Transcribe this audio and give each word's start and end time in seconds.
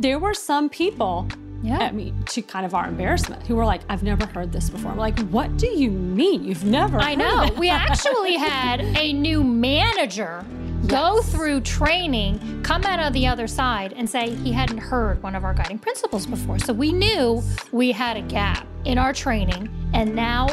there 0.00 0.18
were 0.18 0.32
some 0.34 0.68
people 0.70 1.28
yeah. 1.62 1.76
I 1.76 1.92
mean, 1.92 2.22
to 2.30 2.40
kind 2.40 2.64
of 2.64 2.74
our 2.74 2.88
embarrassment, 2.88 3.46
who 3.46 3.54
were 3.54 3.66
like, 3.66 3.82
I've 3.90 4.02
never 4.02 4.24
heard 4.24 4.50
this 4.50 4.70
before. 4.70 4.92
I'm 4.92 4.96
like, 4.96 5.18
what 5.28 5.58
do 5.58 5.66
you 5.66 5.90
mean? 5.90 6.42
You've 6.42 6.64
never 6.64 6.98
I 6.98 7.14
know. 7.14 7.50
we 7.58 7.68
actually 7.70 8.36
had 8.36 8.80
a 8.80 9.12
new 9.12 9.44
manager 9.44 10.42
yes. 10.80 10.90
go 10.90 11.20
through 11.20 11.60
training, 11.60 12.62
come 12.62 12.82
out 12.84 12.98
of 12.98 13.12
the 13.12 13.26
other 13.26 13.46
side, 13.46 13.92
and 13.92 14.08
say 14.08 14.30
he 14.36 14.52
hadn't 14.52 14.78
heard 14.78 15.22
one 15.22 15.34
of 15.34 15.44
our 15.44 15.52
guiding 15.52 15.78
principles 15.78 16.24
before. 16.24 16.58
So 16.58 16.72
we 16.72 16.92
knew 16.92 17.42
we 17.72 17.92
had 17.92 18.16
a 18.16 18.22
gap 18.22 18.66
in 18.86 18.96
our 18.96 19.12
training, 19.12 19.68
and 19.92 20.14
now 20.14 20.46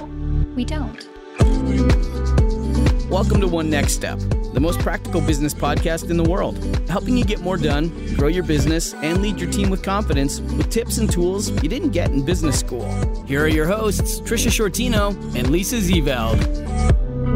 we 0.57 0.65
don't. 0.65 1.07
Welcome 3.09 3.39
to 3.39 3.47
One 3.47 3.69
Next 3.69 3.93
Step, 3.93 4.19
the 4.57 4.61
most 4.61 4.79
practical 4.79 5.21
business 5.21 5.53
podcast 5.53 6.09
in 6.09 6.17
the 6.17 6.23
world, 6.23 6.57
helping 6.89 7.15
you 7.15 7.23
get 7.23 7.39
more 7.41 7.57
done, 7.57 7.89
grow 8.15 8.27
your 8.27 8.43
business, 8.43 8.95
and 8.95 9.21
lead 9.21 9.39
your 9.39 9.51
team 9.51 9.69
with 9.69 9.83
confidence 9.83 10.39
with 10.39 10.67
tips 10.71 10.97
and 10.97 11.11
tools 11.11 11.51
you 11.61 11.69
didn't 11.69 11.91
get 11.91 12.09
in 12.09 12.25
business 12.25 12.59
school. 12.59 12.83
Here 13.27 13.43
are 13.43 13.47
your 13.47 13.67
hosts, 13.67 14.19
Tricia 14.21 14.49
Sciortino 14.49 15.11
and 15.35 15.51
Lisa 15.51 15.75
Zeveld. 15.75 16.39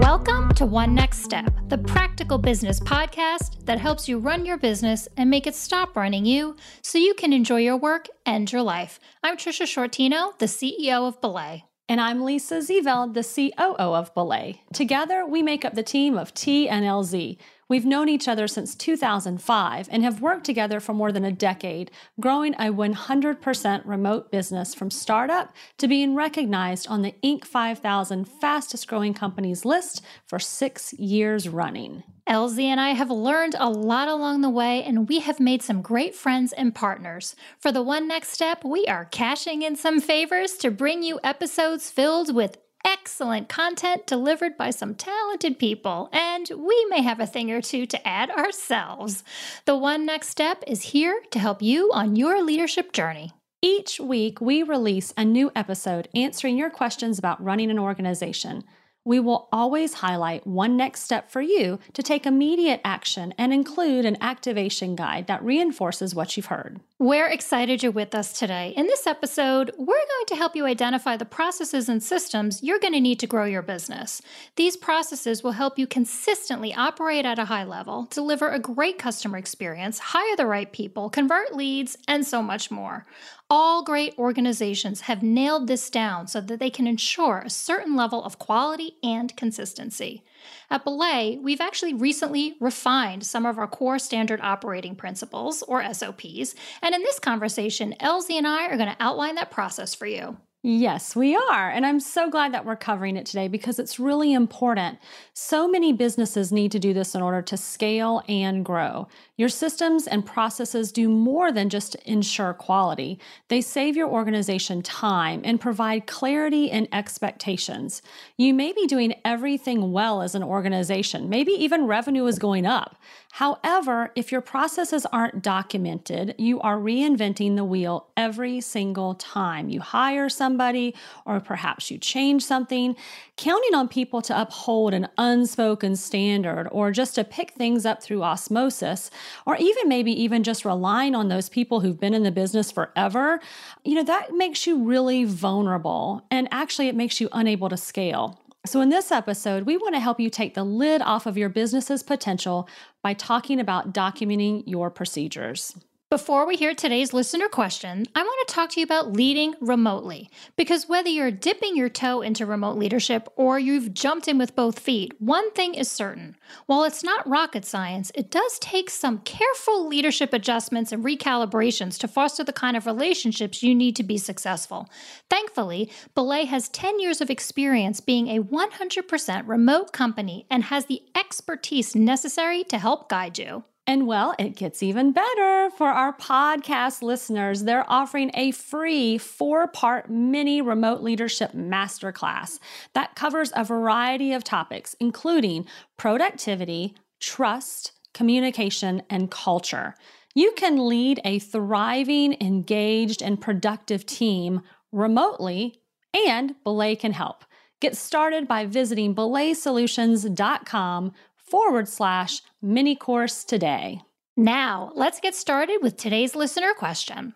Welcome 0.02 0.52
to 0.56 0.66
One 0.66 0.96
Next 0.96 1.20
Step, 1.20 1.54
the 1.68 1.78
practical 1.78 2.40
business 2.40 2.80
podcast 2.80 3.66
that 3.66 3.78
helps 3.78 4.10
you 4.10 4.18
run 4.18 4.44
your 4.44 4.58
business 4.58 5.08
and 5.16 5.30
make 5.30 5.46
it 5.46 5.54
stop 5.54 5.96
running 5.96 6.26
you 6.26 6.56
so 6.82 6.98
you 6.98 7.14
can 7.14 7.34
enjoy 7.34 7.60
your 7.60 7.78
work 7.78 8.08
and 8.26 8.52
your 8.52 8.64
life. 8.64 9.00
I'm 9.22 9.38
Tricia 9.38 9.68
Sciortino, 9.68 10.36
the 10.40 10.48
CEO 10.48 11.08
of 11.08 11.22
Belay. 11.22 11.66
And 11.90 12.00
I'm 12.00 12.24
Lisa 12.24 12.60
Zeveld, 12.60 13.14
the 13.14 13.24
COO 13.24 13.94
of 13.94 14.14
Belay. 14.14 14.62
Together, 14.74 15.26
we 15.26 15.42
make 15.42 15.66
up 15.66 15.74
the 15.74 15.84
team 15.84 16.18
of 16.18 16.34
TNLZ. 16.34 17.38
We've 17.72 17.86
known 17.86 18.10
each 18.10 18.28
other 18.28 18.50
since 18.50 18.76
2005 18.76 19.88
and 19.90 20.04
have 20.04 20.22
worked 20.22 20.44
together 20.44 20.82
for 20.82 20.94
more 20.94 21.14
than 21.14 21.24
a 21.24 21.32
decade, 21.32 21.90
growing 22.20 22.54
a 22.56 22.66
100% 22.66 23.82
remote 23.86 24.30
business 24.30 24.76
from 24.76 24.92
startup 24.92 25.56
to 25.78 25.88
being 25.88 26.14
recognized 26.14 26.90
on 26.90 27.02
the 27.02 27.16
Inc. 27.24 27.46
5000 27.46 28.26
fastest 28.26 28.90
growing 28.90 29.14
companies 29.14 29.64
list 29.64 30.02
for 30.26 30.38
six 30.38 30.92
years 30.96 31.48
running. 31.48 32.04
LZ 32.30 32.62
and 32.62 32.82
I 32.82 32.90
have 32.90 33.10
learned 33.10 33.56
a 33.58 33.70
lot 33.70 34.10
along 34.10 34.42
the 34.42 34.50
way, 34.50 34.84
and 34.84 35.08
we 35.08 35.22
have 35.22 35.40
made 35.40 35.62
some 35.62 35.82
great 35.82 36.14
friends 36.14 36.52
and 36.52 36.76
partners. 36.76 37.38
For 37.58 37.72
the 37.72 37.82
one 37.82 38.06
next 38.06 38.32
step, 38.32 38.66
we 38.66 38.86
are 38.88 39.06
cashing 39.06 39.62
in 39.62 39.78
some 39.78 40.02
favors 40.02 40.58
to 40.58 40.72
bring 40.72 41.04
you 41.04 41.22
episodes 41.24 41.90
filled 41.90 42.36
with 42.36 42.58
excellent 42.86 43.50
content 43.50 44.08
delivered 44.08 44.58
by 44.58 44.70
some 44.70 44.96
talented 44.96 45.60
people, 45.60 46.10
and 46.12 46.50
we 46.58 46.86
may 46.90 47.02
have 47.02 47.20
a 47.20 47.28
thing 47.28 47.52
or 47.52 47.62
two 47.62 47.86
to 47.86 48.08
add 48.08 48.30
ourselves. 48.32 49.24
The 49.66 49.76
one 49.76 50.06
next 50.06 50.30
step 50.30 50.64
is 50.68 50.82
here 50.84 51.22
to 51.32 51.40
help 51.40 51.62
you 51.62 51.92
on 51.94 52.16
your 52.16 52.44
leadership 52.44 52.92
journey. 52.94 53.32
Each 53.62 54.00
week, 54.00 54.42
we 54.42 54.64
release 54.64 55.14
a 55.16 55.26
new 55.26 55.52
episode 55.56 56.08
answering 56.16 56.58
your 56.58 56.70
questions 56.70 57.20
about 57.20 57.44
running 57.44 57.70
an 57.70 57.80
organization 57.80 58.64
we 59.04 59.20
will 59.20 59.50
always 59.52 59.96
highlight 59.96 60.46
one 60.46 60.78
next 60.78 61.02
step 61.02 61.32
for 61.32 61.42
you 61.42 61.80
to 61.94 62.04
take 62.04 62.26
immediate 62.26 62.82
action 62.84 63.34
and 63.38 63.54
include 63.54 64.06
an 64.06 64.18
activation 64.22 64.96
guide 64.96 65.28
that 65.28 65.44
reinforces 65.44 66.14
what 66.14 66.38
you've 66.38 66.48
heard. 66.48 66.80
We're 67.02 67.30
excited 67.30 67.82
you're 67.82 67.92
with 67.92 68.14
us 68.14 68.32
today. 68.32 68.76
In 68.78 68.86
this 68.86 69.08
episode, 69.08 69.72
we're 69.76 69.86
going 69.88 70.26
to 70.28 70.36
help 70.36 70.56
you 70.56 70.68
identify 70.68 71.18
the 71.18 71.26
processes 71.26 71.90
and 71.90 72.04
systems 72.04 72.62
you're 72.62 72.78
going 72.78 72.94
to 72.94 73.00
need 73.00 73.20
to 73.22 73.26
grow 73.26 73.46
your 73.46 73.64
business. 73.64 74.22
These 74.56 74.78
processes 74.78 75.42
will 75.42 75.54
help 75.54 75.80
you 75.80 75.88
consistently 75.88 76.76
operate 76.76 77.26
at 77.26 77.40
a 77.40 77.46
high 77.46 77.64
level, 77.64 78.08
deliver 78.12 78.50
a 78.50 78.60
great 78.60 79.00
customer 79.00 79.40
experience, 79.40 79.98
hire 79.98 80.36
the 80.36 80.46
right 80.46 80.72
people, 80.72 81.10
convert 81.10 81.56
leads, 81.56 81.98
and 82.08 82.24
so 82.24 82.44
much 82.44 82.70
more. 82.70 83.08
All 83.50 83.84
great 83.84 84.14
organizations 84.20 85.02
have 85.02 85.24
nailed 85.24 85.66
this 85.66 85.90
down 85.90 86.28
so 86.28 86.40
that 86.40 86.60
they 86.60 86.70
can 86.70 86.86
ensure 86.86 87.40
a 87.40 87.50
certain 87.50 87.96
level 87.96 88.24
of 88.24 88.38
quality 88.38 88.98
and 89.02 89.36
consistency. 89.36 90.24
At 90.70 90.84
Belay, 90.84 91.38
we've 91.42 91.62
actually 91.62 91.94
recently 91.94 92.56
refined 92.60 93.26
some 93.26 93.46
of 93.46 93.58
our 93.58 93.68
core 93.68 94.00
standard 94.00 94.40
operating 94.42 94.96
principles, 94.96 95.64
or 95.64 95.84
SOPs, 95.94 96.56
and 96.82 96.96
in 96.96 97.04
this 97.04 97.20
conversation, 97.20 97.96
LZ 98.00 98.32
and 98.32 98.48
I 98.48 98.66
are 98.66 98.78
going 98.78 98.90
to 98.90 98.96
outline 99.00 99.36
that 99.36 99.52
process 99.52 99.94
for 99.96 100.06
you. 100.06 100.38
Yes, 100.64 101.16
we 101.16 101.36
are. 101.36 101.72
And 101.72 101.88
I'm 101.88 102.00
so 102.00 102.30
glad 102.30 102.54
that 102.54 102.66
we're 102.66 102.76
covering 102.76 103.18
it 103.18 103.26
today 103.26 103.48
because 103.48 103.80
it's 103.80 104.00
really 104.00 104.32
important. 104.32 105.00
So 105.34 105.68
many 105.68 105.92
businesses 105.92 106.52
need 106.52 106.72
to 106.74 106.78
do 106.78 106.94
this 106.94 107.16
in 107.16 107.24
order 107.24 107.42
to 107.42 107.58
scale 107.58 108.22
and 108.30 108.64
grow. 108.64 109.08
Your 109.38 109.50
systems 109.50 110.06
and 110.06 110.24
processes 110.24 110.92
do 110.92 111.10
more 111.10 111.52
than 111.52 111.70
just 111.70 111.96
ensure 112.06 112.54
quality, 112.54 113.20
they 113.48 113.60
save 113.60 113.98
your 113.98 114.08
organization 114.08 114.84
time 114.84 115.42
and 115.44 115.60
provide 115.60 116.06
clarity 116.06 116.70
and 116.70 116.88
expectations. 116.94 118.04
You 118.38 118.54
may 118.54 118.72
be 118.72 118.86
doing 118.86 119.16
everything 119.26 119.92
well 119.92 120.22
as 120.22 120.36
an 120.36 120.44
organization, 120.44 121.28
maybe 121.28 121.54
even 121.54 121.88
revenue 121.88 122.28
is 122.28 122.38
going 122.38 122.68
up. 122.68 122.98
However, 123.32 124.12
if 124.16 124.32
your 124.32 124.42
processes 124.42 125.06
aren't 125.06 125.42
documented, 125.42 126.36
you 126.38 126.60
are 126.60 126.78
reinventing 126.78 127.56
the 127.56 127.64
wheel 127.64 128.08
every 128.18 128.60
single 128.60 129.16
time 129.16 129.70
you 129.70 129.80
hire 129.80 130.28
somebody 130.28 130.94
or 131.26 131.40
perhaps 131.40 131.90
you 131.90 131.98
change 131.98 132.44
something. 132.44 132.96
Counting 133.38 133.74
on 133.74 133.88
people 133.88 134.22
to 134.24 134.40
uphold 134.40 134.94
an 134.94 135.08
unspoken 135.18 135.96
standard 135.96 136.68
or 136.72 136.92
just 136.92 137.16
to 137.16 137.24
pick 137.24 137.52
things 137.52 137.86
up 137.86 138.04
through 138.04 138.22
osmosis, 138.22 139.10
or 139.46 139.56
even 139.56 139.88
maybe 139.88 140.12
even 140.12 140.44
just 140.44 140.66
relying 140.66 141.16
on 141.16 141.30
those 141.30 141.48
people 141.48 141.80
who've 141.80 142.00
been 142.00 142.14
in 142.14 142.24
the 142.24 142.32
business 142.32 142.70
forever, 142.70 143.40
you 143.86 143.96
know, 143.96 144.04
that 144.04 144.34
makes 144.34 144.68
you 144.68 144.84
really 144.84 145.24
vulnerable 145.24 146.26
and 146.30 146.50
actually 146.52 146.90
it 146.90 146.96
makes 146.96 147.22
you 147.22 147.30
unable 147.32 147.70
to 147.70 147.78
scale. 147.78 148.41
So, 148.64 148.80
in 148.80 148.90
this 148.90 149.12
episode, 149.12 149.66
we 149.66 149.76
want 149.76 149.96
to 149.96 150.00
help 150.00 150.20
you 150.20 150.30
take 150.30 150.54
the 150.54 150.64
lid 150.64 151.02
off 151.02 151.26
of 151.26 151.36
your 151.36 151.50
business's 151.50 152.04
potential 152.04 152.70
by 153.02 153.16
talking 153.16 153.60
about 153.60 153.92
documenting 153.92 154.62
your 154.68 154.92
procedures. 154.92 155.76
Before 156.12 156.46
we 156.46 156.58
hear 156.58 156.76
today's 156.76 157.14
listener 157.14 157.48
question, 157.48 158.06
I 158.14 158.22
want 158.22 158.46
to 158.46 158.54
talk 158.54 158.72
to 158.72 158.82
you 158.82 158.84
about 158.84 159.14
leading 159.14 159.56
remotely. 159.62 160.30
Because 160.58 160.90
whether 160.90 161.08
you're 161.08 161.32
dipping 161.32 161.78
your 161.78 161.88
toe 161.88 162.20
into 162.20 162.46
remote 162.46 162.78
leadership 162.78 163.30
or 163.38 163.58
you've 163.58 163.94
jumped 163.94 164.28
in 164.28 164.38
with 164.38 164.54
both 164.54 164.78
feet, 164.78 165.14
one 165.22 165.50
thing 165.54 165.74
is 165.74 165.90
certain. 165.90 166.36
While 166.66 166.84
it's 166.84 167.02
not 167.02 167.26
rocket 167.26 167.64
science, 167.64 168.12
it 168.14 168.30
does 168.30 168.60
take 168.60 168.90
some 168.90 169.20
careful 169.20 169.88
leadership 169.88 170.34
adjustments 170.34 170.92
and 170.92 171.02
recalibrations 171.02 171.98
to 172.00 172.10
foster 172.10 172.44
the 172.44 172.52
kind 172.52 172.76
of 172.76 172.86
relationships 172.86 173.64
you 173.64 173.74
need 173.74 173.96
to 173.96 174.04
be 174.04 174.18
successful. 174.18 174.90
Thankfully, 175.30 175.90
Belay 176.14 176.44
has 176.44 176.68
10 176.68 177.00
years 177.00 177.22
of 177.22 177.30
experience 177.30 178.02
being 178.02 178.28
a 178.28 178.44
100% 178.44 179.48
remote 179.48 179.94
company 179.94 180.46
and 180.50 180.66
has 180.66 180.88
the 180.88 181.04
expertise 181.16 181.96
necessary 181.96 182.66
to 182.66 182.78
help 182.78 183.08
guide 183.08 183.38
you. 183.38 183.64
And 183.88 184.06
well, 184.06 184.36
it 184.38 184.56
gets 184.56 184.84
even 184.84 185.12
better 185.12 185.70
for 185.76 185.88
our 185.88 186.16
podcast 186.16 187.02
listeners. 187.02 187.64
They're 187.64 187.90
offering 187.92 188.30
a 188.36 188.52
free 188.52 189.18
four 189.18 189.68
part 189.68 190.10
mini 190.10 190.62
remote 190.62 191.02
leadership 191.02 191.54
masterclass 191.54 192.60
that 192.94 193.16
covers 193.16 193.52
a 193.56 193.64
variety 193.64 194.34
of 194.34 194.44
topics, 194.44 194.96
including 195.00 195.66
productivity, 195.98 196.96
trust, 197.20 197.94
communication, 198.14 199.02
and 199.10 199.32
culture. 199.32 199.96
You 200.36 200.54
can 200.56 200.88
lead 200.88 201.20
a 201.26 201.40
thriving, 201.40 202.38
engaged, 202.40 203.22
and 203.22 203.42
productive 203.42 204.06
team 204.06 204.62
remotely, 204.92 205.82
and 206.14 206.56
Belay 206.64 206.96
can 206.96 207.14
help. 207.14 207.44
Get 207.82 207.98
started 207.98 208.48
by 208.48 208.66
visiting 208.68 209.16
belaysolutions.com 209.16 211.14
forward 211.52 211.90
slash 211.90 212.42
mini 212.62 212.96
course 212.96 213.44
today. 213.44 214.02
Now, 214.38 214.94
let's 214.96 215.20
get 215.20 215.36
started 215.36 215.80
with 215.82 215.98
today's 215.98 216.34
listener 216.34 216.74
question. 216.74 217.34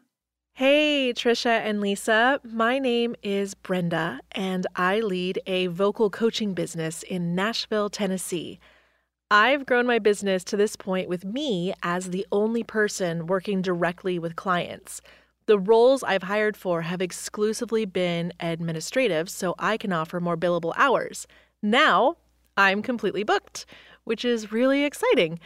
Hey, 0.54 1.12
Tricia 1.14 1.60
and 1.60 1.82
Lisa. 1.82 2.40
My 2.46 2.80
name 2.80 3.18
is 3.22 3.56
Brenda, 3.56 4.22
and 4.32 4.66
I 4.74 5.02
lead 5.02 5.42
a 5.46 5.68
vocal 5.68 6.10
coaching 6.10 6.54
business 6.54 7.04
in 7.04 7.36
Nashville, 7.36 7.90
Tennessee. 7.90 8.62
I've 9.30 9.66
grown 9.66 9.86
my 9.86 10.00
business 10.00 10.46
to 10.46 10.56
this 10.56 10.78
point 10.78 11.10
with 11.10 11.26
me 11.26 11.74
as 11.84 12.12
the 12.12 12.26
only 12.32 12.64
person 12.64 13.28
working 13.28 13.62
directly 13.62 14.18
with 14.18 14.38
clients. 14.38 15.02
The 15.46 15.60
roles 15.60 16.04
I've 16.04 16.24
hired 16.24 16.56
for 16.56 16.84
have 16.84 17.02
exclusively 17.02 17.84
been 17.84 18.32
administrative, 18.40 19.30
so 19.30 19.56
I 19.60 19.76
can 19.76 19.92
offer 19.92 20.22
more 20.22 20.38
billable 20.38 20.74
hours. 20.78 21.28
Now, 21.62 22.16
I'm 22.56 22.82
completely 22.82 23.24
booked 23.24 23.66
which 24.06 24.24
is 24.24 24.52
really 24.52 24.84
exciting. 24.84 25.40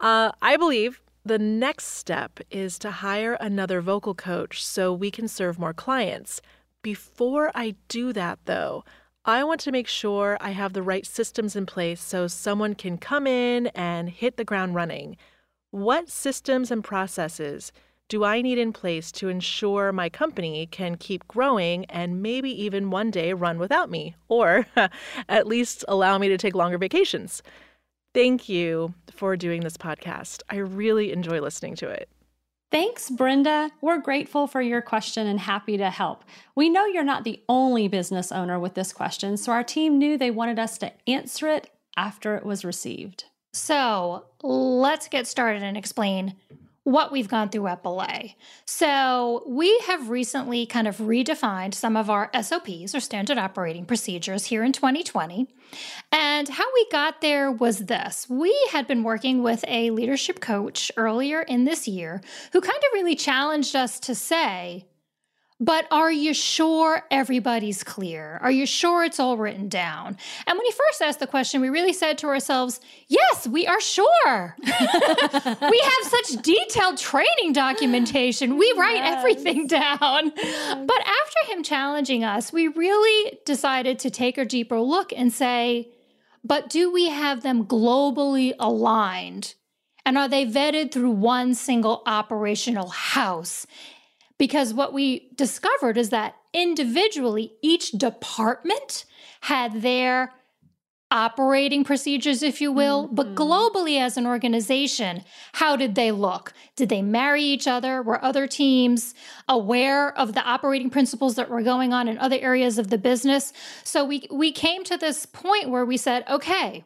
Uh, 0.00 0.30
I 0.40 0.56
believe 0.56 1.02
the 1.24 1.38
next 1.38 1.86
step 1.86 2.40
is 2.50 2.78
to 2.80 2.90
hire 2.90 3.34
another 3.34 3.80
vocal 3.80 4.14
coach 4.14 4.64
so 4.64 4.92
we 4.92 5.10
can 5.10 5.28
serve 5.28 5.58
more 5.58 5.74
clients. 5.74 6.40
Before 6.82 7.52
I 7.54 7.76
do 7.88 8.12
that, 8.12 8.40
though, 8.44 8.84
I 9.24 9.44
want 9.44 9.60
to 9.60 9.72
make 9.72 9.86
sure 9.86 10.36
I 10.40 10.50
have 10.50 10.72
the 10.72 10.82
right 10.82 11.06
systems 11.06 11.54
in 11.54 11.64
place 11.64 12.00
so 12.00 12.26
someone 12.26 12.74
can 12.74 12.98
come 12.98 13.28
in 13.28 13.68
and 13.68 14.08
hit 14.08 14.36
the 14.36 14.44
ground 14.44 14.74
running. 14.74 15.16
What 15.70 16.08
systems 16.08 16.72
and 16.72 16.82
processes 16.82 17.70
do 18.08 18.24
I 18.24 18.42
need 18.42 18.58
in 18.58 18.72
place 18.72 19.12
to 19.12 19.28
ensure 19.28 19.92
my 19.92 20.08
company 20.08 20.66
can 20.66 20.96
keep 20.96 21.26
growing 21.28 21.84
and 21.84 22.20
maybe 22.20 22.50
even 22.64 22.90
one 22.90 23.12
day 23.12 23.32
run 23.32 23.60
without 23.60 23.90
me, 23.90 24.16
or 24.28 24.66
at 25.28 25.46
least 25.46 25.84
allow 25.86 26.18
me 26.18 26.28
to 26.28 26.36
take 26.36 26.56
longer 26.56 26.76
vacations? 26.76 27.44
Thank 28.14 28.48
you 28.48 28.94
for 29.10 29.36
doing 29.36 29.62
this 29.62 29.76
podcast. 29.76 30.42
I 30.50 30.56
really 30.56 31.12
enjoy 31.12 31.40
listening 31.40 31.76
to 31.76 31.88
it. 31.88 32.08
Thanks, 32.70 33.10
Brenda. 33.10 33.70
We're 33.82 34.00
grateful 34.00 34.46
for 34.46 34.62
your 34.62 34.80
question 34.80 35.26
and 35.26 35.38
happy 35.38 35.76
to 35.76 35.90
help. 35.90 36.24
We 36.54 36.70
know 36.70 36.86
you're 36.86 37.04
not 37.04 37.24
the 37.24 37.42
only 37.48 37.86
business 37.86 38.32
owner 38.32 38.58
with 38.58 38.74
this 38.74 38.92
question, 38.92 39.36
so 39.36 39.52
our 39.52 39.62
team 39.62 39.98
knew 39.98 40.16
they 40.16 40.30
wanted 40.30 40.58
us 40.58 40.78
to 40.78 40.92
answer 41.06 41.48
it 41.48 41.70
after 41.96 42.34
it 42.36 42.46
was 42.46 42.64
received. 42.64 43.24
So 43.52 44.24
let's 44.42 45.08
get 45.08 45.26
started 45.26 45.62
and 45.62 45.76
explain 45.76 46.36
what 46.84 47.12
we've 47.12 47.28
gone 47.28 47.48
through 47.48 47.68
at 47.68 47.82
Belay. 47.82 48.36
So, 48.64 49.44
we 49.46 49.78
have 49.86 50.10
recently 50.10 50.66
kind 50.66 50.88
of 50.88 50.96
redefined 50.98 51.74
some 51.74 51.96
of 51.96 52.10
our 52.10 52.30
SOPs 52.40 52.94
or 52.94 53.00
standard 53.00 53.38
operating 53.38 53.84
procedures 53.84 54.46
here 54.46 54.64
in 54.64 54.72
2020. 54.72 55.48
And 56.10 56.48
how 56.48 56.66
we 56.74 56.86
got 56.90 57.20
there 57.20 57.50
was 57.50 57.78
this 57.86 58.26
we 58.28 58.56
had 58.72 58.86
been 58.86 59.02
working 59.02 59.42
with 59.42 59.64
a 59.68 59.90
leadership 59.90 60.40
coach 60.40 60.90
earlier 60.96 61.42
in 61.42 61.64
this 61.64 61.88
year 61.88 62.20
who 62.52 62.60
kind 62.60 62.76
of 62.76 62.92
really 62.92 63.16
challenged 63.16 63.74
us 63.74 64.00
to 64.00 64.14
say, 64.14 64.86
but 65.62 65.86
are 65.92 66.10
you 66.10 66.34
sure 66.34 67.04
everybody's 67.08 67.84
clear? 67.84 68.40
Are 68.42 68.50
you 68.50 68.66
sure 68.66 69.04
it's 69.04 69.20
all 69.20 69.36
written 69.36 69.68
down? 69.68 70.16
And 70.44 70.58
when 70.58 70.66
he 70.66 70.72
first 70.72 71.00
asked 71.00 71.20
the 71.20 71.26
question, 71.28 71.60
we 71.60 71.68
really 71.68 71.92
said 71.92 72.18
to 72.18 72.26
ourselves, 72.26 72.80
Yes, 73.06 73.46
we 73.46 73.68
are 73.68 73.80
sure. 73.80 74.56
we 74.60 74.68
have 74.68 76.02
such 76.02 76.42
detailed 76.42 76.98
training 76.98 77.52
documentation. 77.52 78.58
We 78.58 78.74
write 78.76 78.96
yes. 78.96 79.18
everything 79.18 79.68
down. 79.68 80.32
Yes. 80.36 80.84
But 80.84 81.00
after 81.00 81.52
him 81.52 81.62
challenging 81.62 82.24
us, 82.24 82.52
we 82.52 82.66
really 82.66 83.38
decided 83.46 84.00
to 84.00 84.10
take 84.10 84.38
a 84.38 84.44
deeper 84.44 84.80
look 84.80 85.12
and 85.12 85.32
say, 85.32 85.92
But 86.42 86.70
do 86.70 86.92
we 86.92 87.08
have 87.08 87.44
them 87.44 87.66
globally 87.66 88.52
aligned? 88.58 89.54
And 90.04 90.18
are 90.18 90.26
they 90.26 90.44
vetted 90.44 90.90
through 90.90 91.12
one 91.12 91.54
single 91.54 92.02
operational 92.04 92.88
house? 92.88 93.64
Because 94.42 94.74
what 94.74 94.92
we 94.92 95.28
discovered 95.36 95.96
is 95.96 96.10
that 96.10 96.34
individually, 96.52 97.52
each 97.62 97.92
department 97.92 99.04
had 99.42 99.82
their 99.82 100.32
operating 101.12 101.84
procedures, 101.84 102.42
if 102.42 102.60
you 102.60 102.72
will, 102.72 103.04
mm-hmm. 103.04 103.14
but 103.14 103.36
globally 103.36 104.00
as 104.00 104.16
an 104.16 104.26
organization, 104.26 105.22
how 105.52 105.76
did 105.76 105.94
they 105.94 106.10
look? 106.10 106.52
Did 106.74 106.88
they 106.88 107.02
marry 107.02 107.44
each 107.44 107.68
other? 107.68 108.02
Were 108.02 108.24
other 108.24 108.48
teams 108.48 109.14
aware 109.48 110.12
of 110.18 110.32
the 110.32 110.42
operating 110.42 110.90
principles 110.90 111.36
that 111.36 111.48
were 111.48 111.62
going 111.62 111.92
on 111.92 112.08
in 112.08 112.18
other 112.18 112.40
areas 112.40 112.78
of 112.78 112.90
the 112.90 112.98
business? 112.98 113.52
So 113.84 114.04
we 114.04 114.26
we 114.28 114.50
came 114.50 114.82
to 114.82 114.96
this 114.96 115.24
point 115.24 115.70
where 115.70 115.84
we 115.84 115.96
said, 115.96 116.24
okay, 116.28 116.82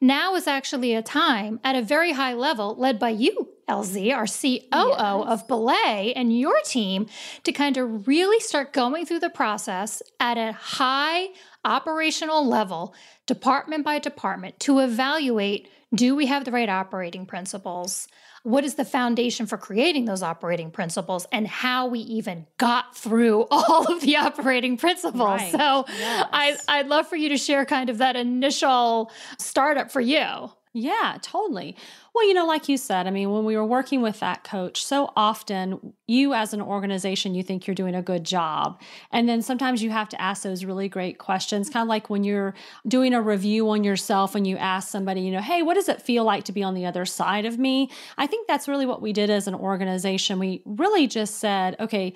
now 0.00 0.34
is 0.34 0.46
actually 0.46 0.94
a 0.94 1.02
time 1.02 1.60
at 1.64 1.76
a 1.76 1.82
very 1.82 2.12
high 2.12 2.34
level, 2.34 2.74
led 2.76 2.98
by 2.98 3.10
you, 3.10 3.48
LZ, 3.68 4.14
our 4.14 4.26
COO 4.26 4.90
yes. 4.90 5.28
of 5.28 5.48
Belay, 5.48 6.12
and 6.14 6.38
your 6.38 6.60
team, 6.64 7.06
to 7.44 7.52
kind 7.52 7.76
of 7.76 8.06
really 8.06 8.40
start 8.40 8.72
going 8.72 9.06
through 9.06 9.20
the 9.20 9.30
process 9.30 10.02
at 10.20 10.38
a 10.38 10.52
high 10.52 11.28
operational 11.64 12.46
level, 12.46 12.94
department 13.26 13.84
by 13.84 13.98
department, 13.98 14.60
to 14.60 14.78
evaluate 14.78 15.68
do 15.94 16.16
we 16.16 16.26
have 16.26 16.44
the 16.44 16.52
right 16.52 16.68
operating 16.68 17.26
principles? 17.26 18.08
What 18.46 18.62
is 18.62 18.76
the 18.76 18.84
foundation 18.84 19.44
for 19.44 19.58
creating 19.58 20.04
those 20.04 20.22
operating 20.22 20.70
principles 20.70 21.26
and 21.32 21.48
how 21.48 21.88
we 21.88 21.98
even 21.98 22.46
got 22.58 22.96
through 22.96 23.44
all 23.50 23.92
of 23.92 24.00
the 24.02 24.16
operating 24.16 24.76
principles. 24.76 25.20
Right. 25.20 25.50
So 25.50 25.84
yes. 25.88 26.28
I, 26.32 26.56
I'd 26.68 26.86
love 26.86 27.08
for 27.08 27.16
you 27.16 27.30
to 27.30 27.38
share 27.38 27.64
kind 27.64 27.90
of 27.90 27.98
that 27.98 28.14
initial 28.14 29.10
startup 29.36 29.90
for 29.90 30.00
you. 30.00 30.52
Yeah, 30.78 31.16
totally. 31.22 31.74
Well, 32.14 32.28
you 32.28 32.34
know, 32.34 32.44
like 32.44 32.68
you 32.68 32.76
said, 32.76 33.06
I 33.06 33.10
mean, 33.10 33.30
when 33.30 33.46
we 33.46 33.56
were 33.56 33.64
working 33.64 34.02
with 34.02 34.20
that 34.20 34.44
coach, 34.44 34.84
so 34.84 35.10
often 35.16 35.94
you 36.06 36.34
as 36.34 36.52
an 36.52 36.60
organization, 36.60 37.34
you 37.34 37.42
think 37.42 37.66
you're 37.66 37.74
doing 37.74 37.94
a 37.94 38.02
good 38.02 38.24
job. 38.24 38.78
And 39.10 39.26
then 39.26 39.40
sometimes 39.40 39.82
you 39.82 39.88
have 39.88 40.10
to 40.10 40.20
ask 40.20 40.42
those 40.42 40.66
really 40.66 40.90
great 40.90 41.16
questions, 41.16 41.70
kind 41.70 41.80
of 41.82 41.88
like 41.88 42.10
when 42.10 42.24
you're 42.24 42.52
doing 42.86 43.14
a 43.14 43.22
review 43.22 43.70
on 43.70 43.84
yourself 43.84 44.34
and 44.34 44.46
you 44.46 44.58
ask 44.58 44.90
somebody, 44.90 45.22
you 45.22 45.30
know, 45.30 45.40
hey, 45.40 45.62
what 45.62 45.74
does 45.76 45.88
it 45.88 46.02
feel 46.02 46.24
like 46.24 46.44
to 46.44 46.52
be 46.52 46.62
on 46.62 46.74
the 46.74 46.84
other 46.84 47.06
side 47.06 47.46
of 47.46 47.58
me? 47.58 47.88
I 48.18 48.26
think 48.26 48.46
that's 48.46 48.68
really 48.68 48.84
what 48.84 49.00
we 49.00 49.14
did 49.14 49.30
as 49.30 49.48
an 49.48 49.54
organization. 49.54 50.38
We 50.38 50.60
really 50.66 51.06
just 51.06 51.36
said, 51.36 51.76
okay, 51.80 52.12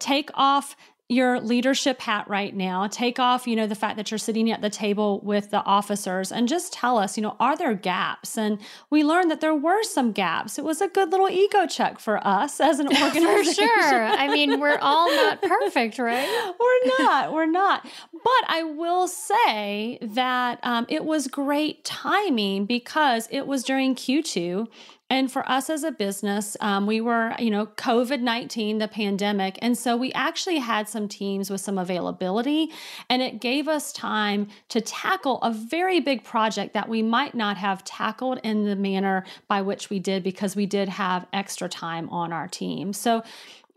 take 0.00 0.30
off 0.34 0.74
your 1.10 1.40
leadership 1.40 2.00
hat 2.00 2.28
right 2.30 2.54
now. 2.54 2.86
Take 2.86 3.18
off, 3.18 3.48
you 3.48 3.56
know, 3.56 3.66
the 3.66 3.74
fact 3.74 3.96
that 3.96 4.12
you're 4.12 4.18
sitting 4.18 4.48
at 4.52 4.62
the 4.62 4.70
table 4.70 5.20
with 5.24 5.50
the 5.50 5.60
officers 5.64 6.30
and 6.30 6.46
just 6.46 6.72
tell 6.72 6.98
us, 6.98 7.16
you 7.16 7.22
know, 7.22 7.34
are 7.40 7.56
there 7.56 7.74
gaps? 7.74 8.38
And 8.38 8.60
we 8.90 9.02
learned 9.02 9.28
that 9.32 9.40
there 9.40 9.54
were 9.54 9.82
some 9.82 10.12
gaps. 10.12 10.56
It 10.56 10.64
was 10.64 10.80
a 10.80 10.86
good 10.86 11.10
little 11.10 11.28
ego 11.28 11.66
check 11.66 11.98
for 11.98 12.24
us 12.24 12.60
as 12.60 12.78
an 12.78 12.86
organization. 13.02 13.54
for 13.54 13.88
sure. 13.88 14.04
I 14.04 14.28
mean, 14.28 14.60
we're 14.60 14.78
all 14.80 15.10
not 15.10 15.42
perfect, 15.42 15.98
right? 15.98 16.54
we're 16.60 16.98
not. 17.00 17.32
We're 17.32 17.46
not. 17.46 17.84
But 18.12 18.44
I 18.46 18.62
will 18.62 19.08
say 19.08 19.98
that 20.00 20.60
um, 20.62 20.86
it 20.88 21.04
was 21.04 21.26
great 21.26 21.84
timing 21.84 22.66
because 22.66 23.26
it 23.32 23.48
was 23.48 23.64
during 23.64 23.96
Q2 23.96 24.68
and 25.10 25.30
for 25.30 25.46
us 25.50 25.68
as 25.68 25.82
a 25.82 25.90
business, 25.90 26.56
um, 26.60 26.86
we 26.86 27.00
were, 27.00 27.34
you 27.40 27.50
know, 27.50 27.66
COVID 27.66 28.20
19, 28.20 28.78
the 28.78 28.86
pandemic. 28.86 29.58
And 29.60 29.76
so 29.76 29.96
we 29.96 30.12
actually 30.12 30.58
had 30.58 30.88
some 30.88 31.08
teams 31.08 31.50
with 31.50 31.60
some 31.60 31.78
availability, 31.78 32.70
and 33.08 33.20
it 33.20 33.40
gave 33.40 33.66
us 33.66 33.92
time 33.92 34.46
to 34.68 34.80
tackle 34.80 35.42
a 35.42 35.52
very 35.52 35.98
big 35.98 36.22
project 36.22 36.74
that 36.74 36.88
we 36.88 37.02
might 37.02 37.34
not 37.34 37.56
have 37.56 37.84
tackled 37.84 38.38
in 38.44 38.64
the 38.64 38.76
manner 38.76 39.24
by 39.48 39.60
which 39.62 39.90
we 39.90 39.98
did 39.98 40.22
because 40.22 40.54
we 40.54 40.64
did 40.64 40.88
have 40.88 41.26
extra 41.32 41.68
time 41.68 42.08
on 42.10 42.32
our 42.32 42.46
team. 42.46 42.92
So, 42.92 43.24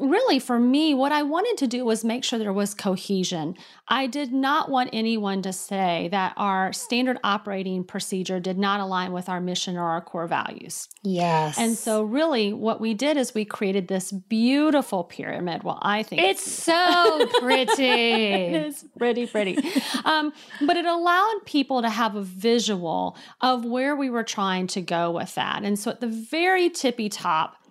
really 0.04 0.40
for 0.40 0.60
me 0.60 0.94
what 0.94 1.12
i 1.12 1.24
wanted 1.24 1.58
to 1.58 1.68
do 1.68 1.84
was 1.86 2.04
make 2.04 2.24
sure 2.24 2.38
there 2.40 2.54
was 2.54 2.74
cohesion. 2.74 3.56
I 3.88 4.08
did 4.08 4.32
not 4.32 4.70
want 4.70 4.90
anyone 4.94 5.42
to 5.42 5.54
say 5.54 6.08
that 6.12 6.34
our 6.38 6.72
standard 6.72 7.18
operating 7.24 7.84
procedure 7.84 8.40
did 8.40 8.58
not 8.58 8.80
align 8.80 9.12
with 9.12 9.28
our 9.28 9.42
mission 9.42 9.76
or 9.78 9.90
our 9.90 10.02
core 10.02 10.28
values. 10.28 10.88
Yes. 11.04 11.58
And 11.58 11.78
so 11.78 12.04
really 12.04 12.54
what 12.54 12.80
we 12.80 12.94
did 12.94 13.18
is 13.18 13.34
we 13.34 13.46
created 13.46 13.88
this 13.88 14.12
beautiful 14.12 15.04
pyramid. 15.04 15.64
Well 15.64 15.80
i 15.82 16.04
think 16.04 16.22
it's 16.22 16.50
so 16.50 17.28
pretty. 17.40 17.84
It 18.54 18.66
is 18.68 18.86
pretty 18.98 19.26
pretty. 19.26 19.58
Um, 20.06 20.34
but 20.66 20.78
it 20.78 20.86
allowed 20.86 21.46
people 21.46 21.82
to 21.82 21.90
have 21.90 22.16
a 22.16 22.22
visual 22.22 23.18
of 23.42 23.66
where 23.66 23.96
we 23.96 24.10
were 24.10 24.24
trying 24.24 24.68
to 24.68 24.82
go 24.82 25.12
with 25.12 25.36
that. 25.36 25.64
And 25.64 25.78
so 25.78 25.92
at 25.92 26.02
the 26.02 26.08
very 26.08 26.70
tippy 26.70 27.10
top 27.10 27.63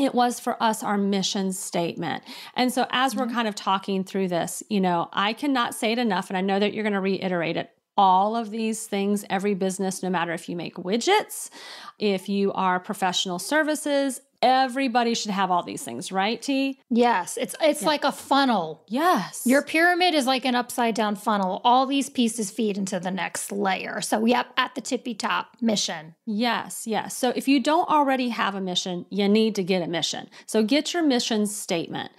it 0.00 0.14
was 0.14 0.40
for 0.40 0.60
us 0.62 0.82
our 0.82 0.98
mission 0.98 1.52
statement. 1.52 2.22
And 2.54 2.72
so, 2.72 2.86
as 2.90 3.14
we're 3.14 3.26
mm-hmm. 3.26 3.34
kind 3.34 3.48
of 3.48 3.54
talking 3.54 4.04
through 4.04 4.28
this, 4.28 4.62
you 4.68 4.80
know, 4.80 5.08
I 5.12 5.32
cannot 5.32 5.74
say 5.74 5.92
it 5.92 5.98
enough, 5.98 6.30
and 6.30 6.36
I 6.36 6.40
know 6.40 6.58
that 6.58 6.74
you're 6.74 6.84
going 6.84 6.92
to 6.92 7.00
reiterate 7.00 7.56
it. 7.56 7.70
All 7.96 8.36
of 8.36 8.50
these 8.50 8.86
things, 8.86 9.24
every 9.28 9.54
business, 9.54 10.02
no 10.02 10.10
matter 10.10 10.32
if 10.32 10.48
you 10.48 10.54
make 10.54 10.76
widgets, 10.76 11.50
if 11.98 12.28
you 12.28 12.52
are 12.52 12.78
professional 12.78 13.40
services, 13.40 14.20
Everybody 14.40 15.14
should 15.14 15.32
have 15.32 15.50
all 15.50 15.64
these 15.64 15.82
things, 15.82 16.12
right, 16.12 16.40
T? 16.40 16.80
Yes, 16.90 17.36
it's 17.36 17.56
it's 17.60 17.82
yeah. 17.82 17.88
like 17.88 18.04
a 18.04 18.12
funnel. 18.12 18.84
Yes. 18.86 19.42
Your 19.44 19.62
pyramid 19.62 20.14
is 20.14 20.26
like 20.26 20.44
an 20.44 20.54
upside 20.54 20.94
down 20.94 21.16
funnel. 21.16 21.60
All 21.64 21.86
these 21.86 22.08
pieces 22.08 22.50
feed 22.50 22.78
into 22.78 23.00
the 23.00 23.10
next 23.10 23.50
layer. 23.50 24.00
So, 24.00 24.24
yep, 24.24 24.46
at 24.56 24.76
the 24.76 24.80
tippy 24.80 25.14
top, 25.14 25.56
mission. 25.60 26.14
Yes, 26.24 26.86
yes. 26.86 27.16
So, 27.16 27.32
if 27.34 27.48
you 27.48 27.60
don't 27.60 27.88
already 27.88 28.28
have 28.28 28.54
a 28.54 28.60
mission, 28.60 29.06
you 29.10 29.28
need 29.28 29.56
to 29.56 29.64
get 29.64 29.82
a 29.82 29.88
mission. 29.88 30.28
So, 30.46 30.62
get 30.62 30.94
your 30.94 31.02
mission 31.02 31.46
statement. 31.46 32.12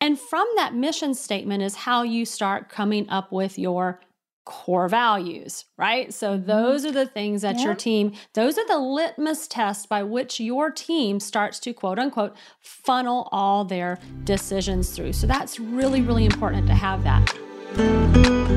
And 0.00 0.18
from 0.18 0.46
that 0.56 0.74
mission 0.74 1.14
statement 1.14 1.62
is 1.62 1.74
how 1.74 2.02
you 2.02 2.24
start 2.24 2.68
coming 2.68 3.08
up 3.08 3.32
with 3.32 3.58
your 3.58 4.00
core 4.44 4.88
values, 4.88 5.64
right? 5.76 6.12
So 6.12 6.36
mm-hmm. 6.36 6.46
those 6.46 6.84
are 6.84 6.92
the 6.92 7.06
things 7.06 7.42
that 7.42 7.58
yeah. 7.58 7.64
your 7.64 7.74
team, 7.74 8.12
those 8.34 8.58
are 8.58 8.66
the 8.66 8.78
litmus 8.78 9.48
tests 9.48 9.86
by 9.86 10.02
which 10.02 10.40
your 10.40 10.70
team 10.70 11.20
starts 11.20 11.58
to 11.60 11.72
quote 11.72 11.98
unquote 11.98 12.36
funnel 12.60 13.28
all 13.32 13.64
their 13.64 13.98
decisions 14.24 14.90
through. 14.90 15.14
So 15.14 15.26
that's 15.26 15.58
really, 15.58 16.02
really 16.02 16.24
important 16.24 16.66
to 16.66 16.74
have 16.74 17.04
that. 17.04 18.53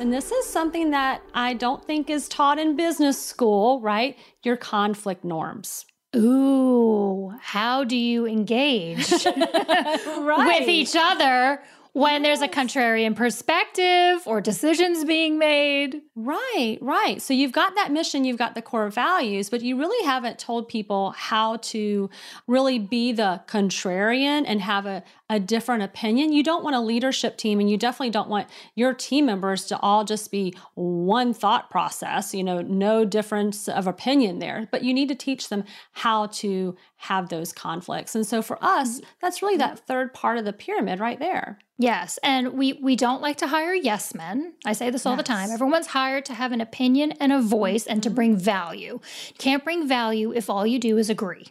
And 0.00 0.12
this 0.12 0.32
is 0.32 0.46
something 0.46 0.90
that 0.90 1.22
I 1.34 1.52
don't 1.52 1.84
think 1.84 2.08
is 2.08 2.26
taught 2.26 2.58
in 2.58 2.74
business 2.74 3.22
school, 3.22 3.80
right? 3.80 4.16
Your 4.42 4.56
conflict 4.56 5.24
norms. 5.24 5.84
Ooh, 6.16 7.32
how 7.40 7.84
do 7.84 7.96
you 7.96 8.26
engage 8.26 9.12
right. 9.26 10.60
with 10.60 10.68
each 10.68 10.96
other 10.96 11.62
when 11.92 12.22
there's 12.22 12.40
a 12.40 12.48
contrarian 12.48 13.16
perspective 13.16 14.22
or 14.26 14.40
decisions 14.40 15.04
being 15.04 15.38
made. 15.38 16.02
Right, 16.14 16.78
right. 16.80 17.20
So 17.20 17.34
you've 17.34 17.52
got 17.52 17.74
that 17.74 17.90
mission, 17.90 18.24
you've 18.24 18.38
got 18.38 18.54
the 18.54 18.62
core 18.62 18.88
values, 18.90 19.50
but 19.50 19.62
you 19.62 19.76
really 19.76 20.06
haven't 20.06 20.38
told 20.38 20.68
people 20.68 21.10
how 21.12 21.56
to 21.56 22.08
really 22.46 22.78
be 22.78 23.12
the 23.12 23.42
contrarian 23.46 24.44
and 24.46 24.60
have 24.60 24.86
a, 24.86 25.02
a 25.28 25.40
different 25.40 25.82
opinion. 25.82 26.32
You 26.32 26.42
don't 26.42 26.62
want 26.62 26.76
a 26.76 26.80
leadership 26.80 27.36
team, 27.36 27.60
and 27.60 27.70
you 27.70 27.76
definitely 27.76 28.10
don't 28.10 28.28
want 28.28 28.48
your 28.74 28.94
team 28.94 29.26
members 29.26 29.64
to 29.66 29.78
all 29.80 30.04
just 30.04 30.30
be 30.30 30.54
one 30.74 31.34
thought 31.34 31.70
process, 31.70 32.34
you 32.34 32.44
know, 32.44 32.60
no 32.60 33.04
difference 33.04 33.68
of 33.68 33.86
opinion 33.86 34.38
there. 34.38 34.68
But 34.70 34.84
you 34.84 34.94
need 34.94 35.08
to 35.08 35.14
teach 35.14 35.48
them 35.48 35.64
how 35.92 36.26
to 36.26 36.76
have 36.96 37.28
those 37.28 37.52
conflicts. 37.52 38.14
And 38.14 38.26
so 38.26 38.42
for 38.42 38.62
us, 38.62 38.96
mm-hmm. 38.96 39.06
that's 39.20 39.42
really 39.42 39.56
mm-hmm. 39.56 39.74
that 39.74 39.86
third 39.86 40.12
part 40.12 40.38
of 40.38 40.44
the 40.44 40.52
pyramid 40.52 41.00
right 41.00 41.18
there. 41.18 41.58
Yes, 41.80 42.18
and 42.22 42.52
we 42.52 42.74
we 42.74 42.94
don't 42.94 43.22
like 43.22 43.38
to 43.38 43.46
hire 43.46 43.72
yes 43.72 44.14
men. 44.14 44.52
I 44.66 44.74
say 44.74 44.90
this 44.90 45.06
all 45.06 45.16
the 45.16 45.22
time. 45.22 45.50
Everyone's 45.50 45.86
hired 45.86 46.26
to 46.26 46.34
have 46.34 46.52
an 46.52 46.60
opinion 46.60 47.12
and 47.12 47.32
a 47.32 47.40
voice 47.40 47.86
and 47.86 48.02
to 48.02 48.10
mm-hmm. 48.10 48.16
bring 48.16 48.36
value. 48.36 49.00
Can't 49.38 49.64
bring 49.64 49.88
value 49.88 50.30
if 50.30 50.50
all 50.50 50.66
you 50.66 50.78
do 50.78 50.98
is 50.98 51.08
agree. 51.08 51.46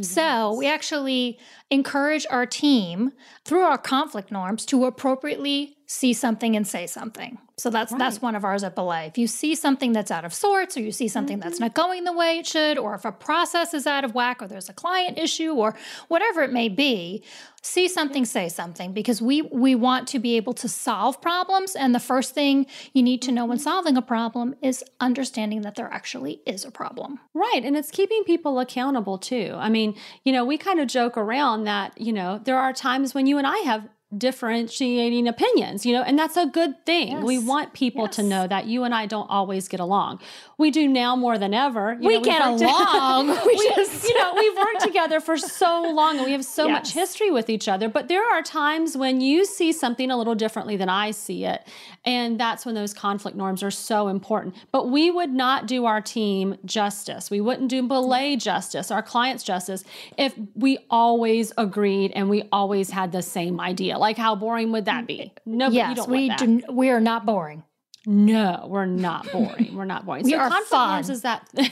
So, 0.00 0.54
we 0.54 0.68
actually 0.68 1.40
encourage 1.70 2.26
our 2.30 2.46
team 2.46 3.12
through 3.44 3.62
our 3.62 3.78
conflict 3.78 4.30
norms 4.30 4.66
to 4.66 4.84
appropriately 4.84 5.76
see 5.86 6.12
something 6.12 6.56
and 6.56 6.66
say 6.66 6.86
something. 6.86 7.38
So 7.56 7.70
that's 7.70 7.94
that's 7.94 8.20
one 8.20 8.34
of 8.34 8.44
ours 8.44 8.64
at 8.64 8.74
Belay. 8.74 9.06
If 9.06 9.16
you 9.16 9.28
see 9.28 9.54
something 9.54 9.92
that's 9.92 10.10
out 10.10 10.24
of 10.24 10.34
sorts 10.34 10.76
or 10.76 10.80
you 10.80 10.90
see 10.90 11.06
something 11.06 11.38
that's 11.38 11.56
mm-hmm. 11.56 11.66
not 11.66 11.74
going 11.74 12.02
the 12.02 12.12
way 12.12 12.38
it 12.38 12.46
should 12.46 12.78
or 12.78 12.94
if 12.94 13.04
a 13.04 13.12
process 13.12 13.72
is 13.74 13.86
out 13.86 14.04
of 14.04 14.12
whack 14.12 14.42
or 14.42 14.48
there's 14.48 14.68
a 14.68 14.72
client 14.72 15.18
issue 15.18 15.52
or 15.52 15.76
whatever 16.08 16.42
it 16.42 16.52
may 16.52 16.68
be, 16.68 17.22
see 17.62 17.86
something 17.86 18.24
say 18.24 18.48
something 18.48 18.92
because 18.92 19.22
we 19.22 19.42
we 19.42 19.76
want 19.76 20.08
to 20.08 20.18
be 20.18 20.36
able 20.36 20.52
to 20.52 20.68
solve 20.68 21.20
problems 21.20 21.76
and 21.76 21.94
the 21.94 22.00
first 22.00 22.34
thing 22.34 22.66
you 22.92 23.02
need 23.02 23.22
to 23.22 23.30
know 23.30 23.44
when 23.44 23.58
mm-hmm. 23.58 23.62
solving 23.62 23.96
a 23.96 24.02
problem 24.02 24.56
is 24.60 24.82
understanding 24.98 25.60
that 25.62 25.76
there 25.76 25.92
actually 25.92 26.40
is 26.46 26.64
a 26.64 26.72
problem. 26.72 27.20
Right. 27.34 27.62
And 27.64 27.76
it's 27.76 27.92
keeping 27.92 28.24
people 28.24 28.58
accountable 28.58 29.16
too. 29.16 29.54
I 29.56 29.68
mean, 29.68 29.94
you 30.24 30.32
know, 30.32 30.44
we 30.44 30.58
kind 30.58 30.80
of 30.80 30.88
joke 30.88 31.16
around 31.16 31.53
that, 31.62 32.00
you 32.00 32.12
know, 32.12 32.40
there 32.42 32.58
are 32.58 32.72
times 32.72 33.14
when 33.14 33.28
you 33.28 33.38
and 33.38 33.46
I 33.46 33.58
have 33.58 33.88
differentiating 34.18 35.26
opinions, 35.28 35.84
you 35.84 35.92
know, 35.92 36.02
and 36.02 36.18
that's 36.18 36.36
a 36.36 36.46
good 36.46 36.84
thing. 36.86 37.22
We 37.22 37.38
want 37.38 37.72
people 37.72 38.08
to 38.08 38.22
know 38.22 38.46
that 38.46 38.66
you 38.66 38.84
and 38.84 38.94
I 38.94 39.06
don't 39.06 39.28
always 39.28 39.68
get 39.68 39.80
along. 39.80 40.20
We 40.58 40.70
do 40.70 40.86
now 40.86 41.16
more 41.16 41.36
than 41.38 41.52
ever. 41.54 41.96
You 42.00 42.06
We 42.08 42.14
know, 42.18 42.22
get 42.22 42.58
to- 42.58 42.64
along. 42.66 43.28
We 43.28 43.34
we 43.46 43.72
just- 43.74 44.04
you 44.08 44.16
know, 44.18 44.34
we've 44.36 44.56
worked 44.56 44.80
together 44.80 45.20
for 45.20 45.36
so 45.36 45.82
long 45.92 46.16
and 46.16 46.24
we 46.26 46.32
have 46.32 46.44
so 46.44 46.68
much 46.68 46.92
history 46.92 47.30
with 47.30 47.48
each 47.50 47.68
other. 47.68 47.88
But 47.88 48.08
there 48.08 48.24
are 48.24 48.42
times 48.42 48.96
when 48.96 49.20
you 49.20 49.44
see 49.44 49.72
something 49.72 50.10
a 50.10 50.16
little 50.16 50.34
differently 50.34 50.76
than 50.76 50.88
I 50.88 51.10
see 51.10 51.44
it. 51.44 51.66
And 52.04 52.38
that's 52.38 52.66
when 52.66 52.74
those 52.74 52.92
conflict 52.92 53.36
norms 53.36 53.62
are 53.62 53.70
so 53.70 54.08
important. 54.08 54.54
But 54.70 54.90
we 54.90 55.10
would 55.10 55.30
not 55.32 55.66
do 55.66 55.86
our 55.86 56.00
team 56.00 56.56
justice. 56.64 57.30
We 57.30 57.40
wouldn't 57.40 57.68
do 57.70 57.82
belay 57.82 58.36
justice, 58.36 58.90
our 58.90 59.02
clients 59.02 59.42
justice, 59.42 59.84
if 60.18 60.34
we 60.54 60.78
always 60.90 61.52
agreed 61.56 62.12
and 62.14 62.28
we 62.28 62.44
always 62.52 62.90
had 62.90 63.10
the 63.12 63.22
same 63.22 63.58
idea. 63.60 63.98
Like 64.04 64.18
how 64.18 64.34
boring 64.34 64.70
would 64.72 64.84
that 64.84 65.04
mm, 65.04 65.06
be? 65.06 65.32
No, 65.46 65.70
yes, 65.70 65.96
don't 65.96 66.10
we 66.10 66.28
do 66.28 66.60
we 66.70 66.90
are 66.90 67.00
not 67.00 67.24
boring. 67.24 67.62
No, 68.04 68.66
we're 68.68 68.84
not 68.84 69.32
boring. 69.32 69.74
We're 69.74 69.86
not 69.86 70.04
boring. 70.04 70.24
We 70.24 70.32
so 70.32 70.40
are 70.40 70.62
fun. 70.64 71.10
is 71.10 71.22
that 71.22 71.48
yes. 71.54 71.64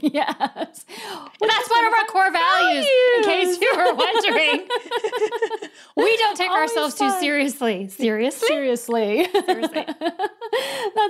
And 0.00 1.50
that's 1.50 1.70
one 1.70 1.84
of 1.84 1.92
our 1.92 2.06
core 2.06 2.32
values, 2.32 2.86
in 3.18 3.24
case 3.24 3.60
you 3.60 3.70
were 3.76 3.92
wondering. 3.92 4.66
we 5.96 6.16
don't 6.16 6.38
take 6.38 6.50
Always 6.50 6.70
ourselves 6.70 6.94
too 6.94 7.10
seriously. 7.20 7.88
Seriously? 7.88 8.48
Seriously. 8.48 9.28
Seriously. 9.46 9.86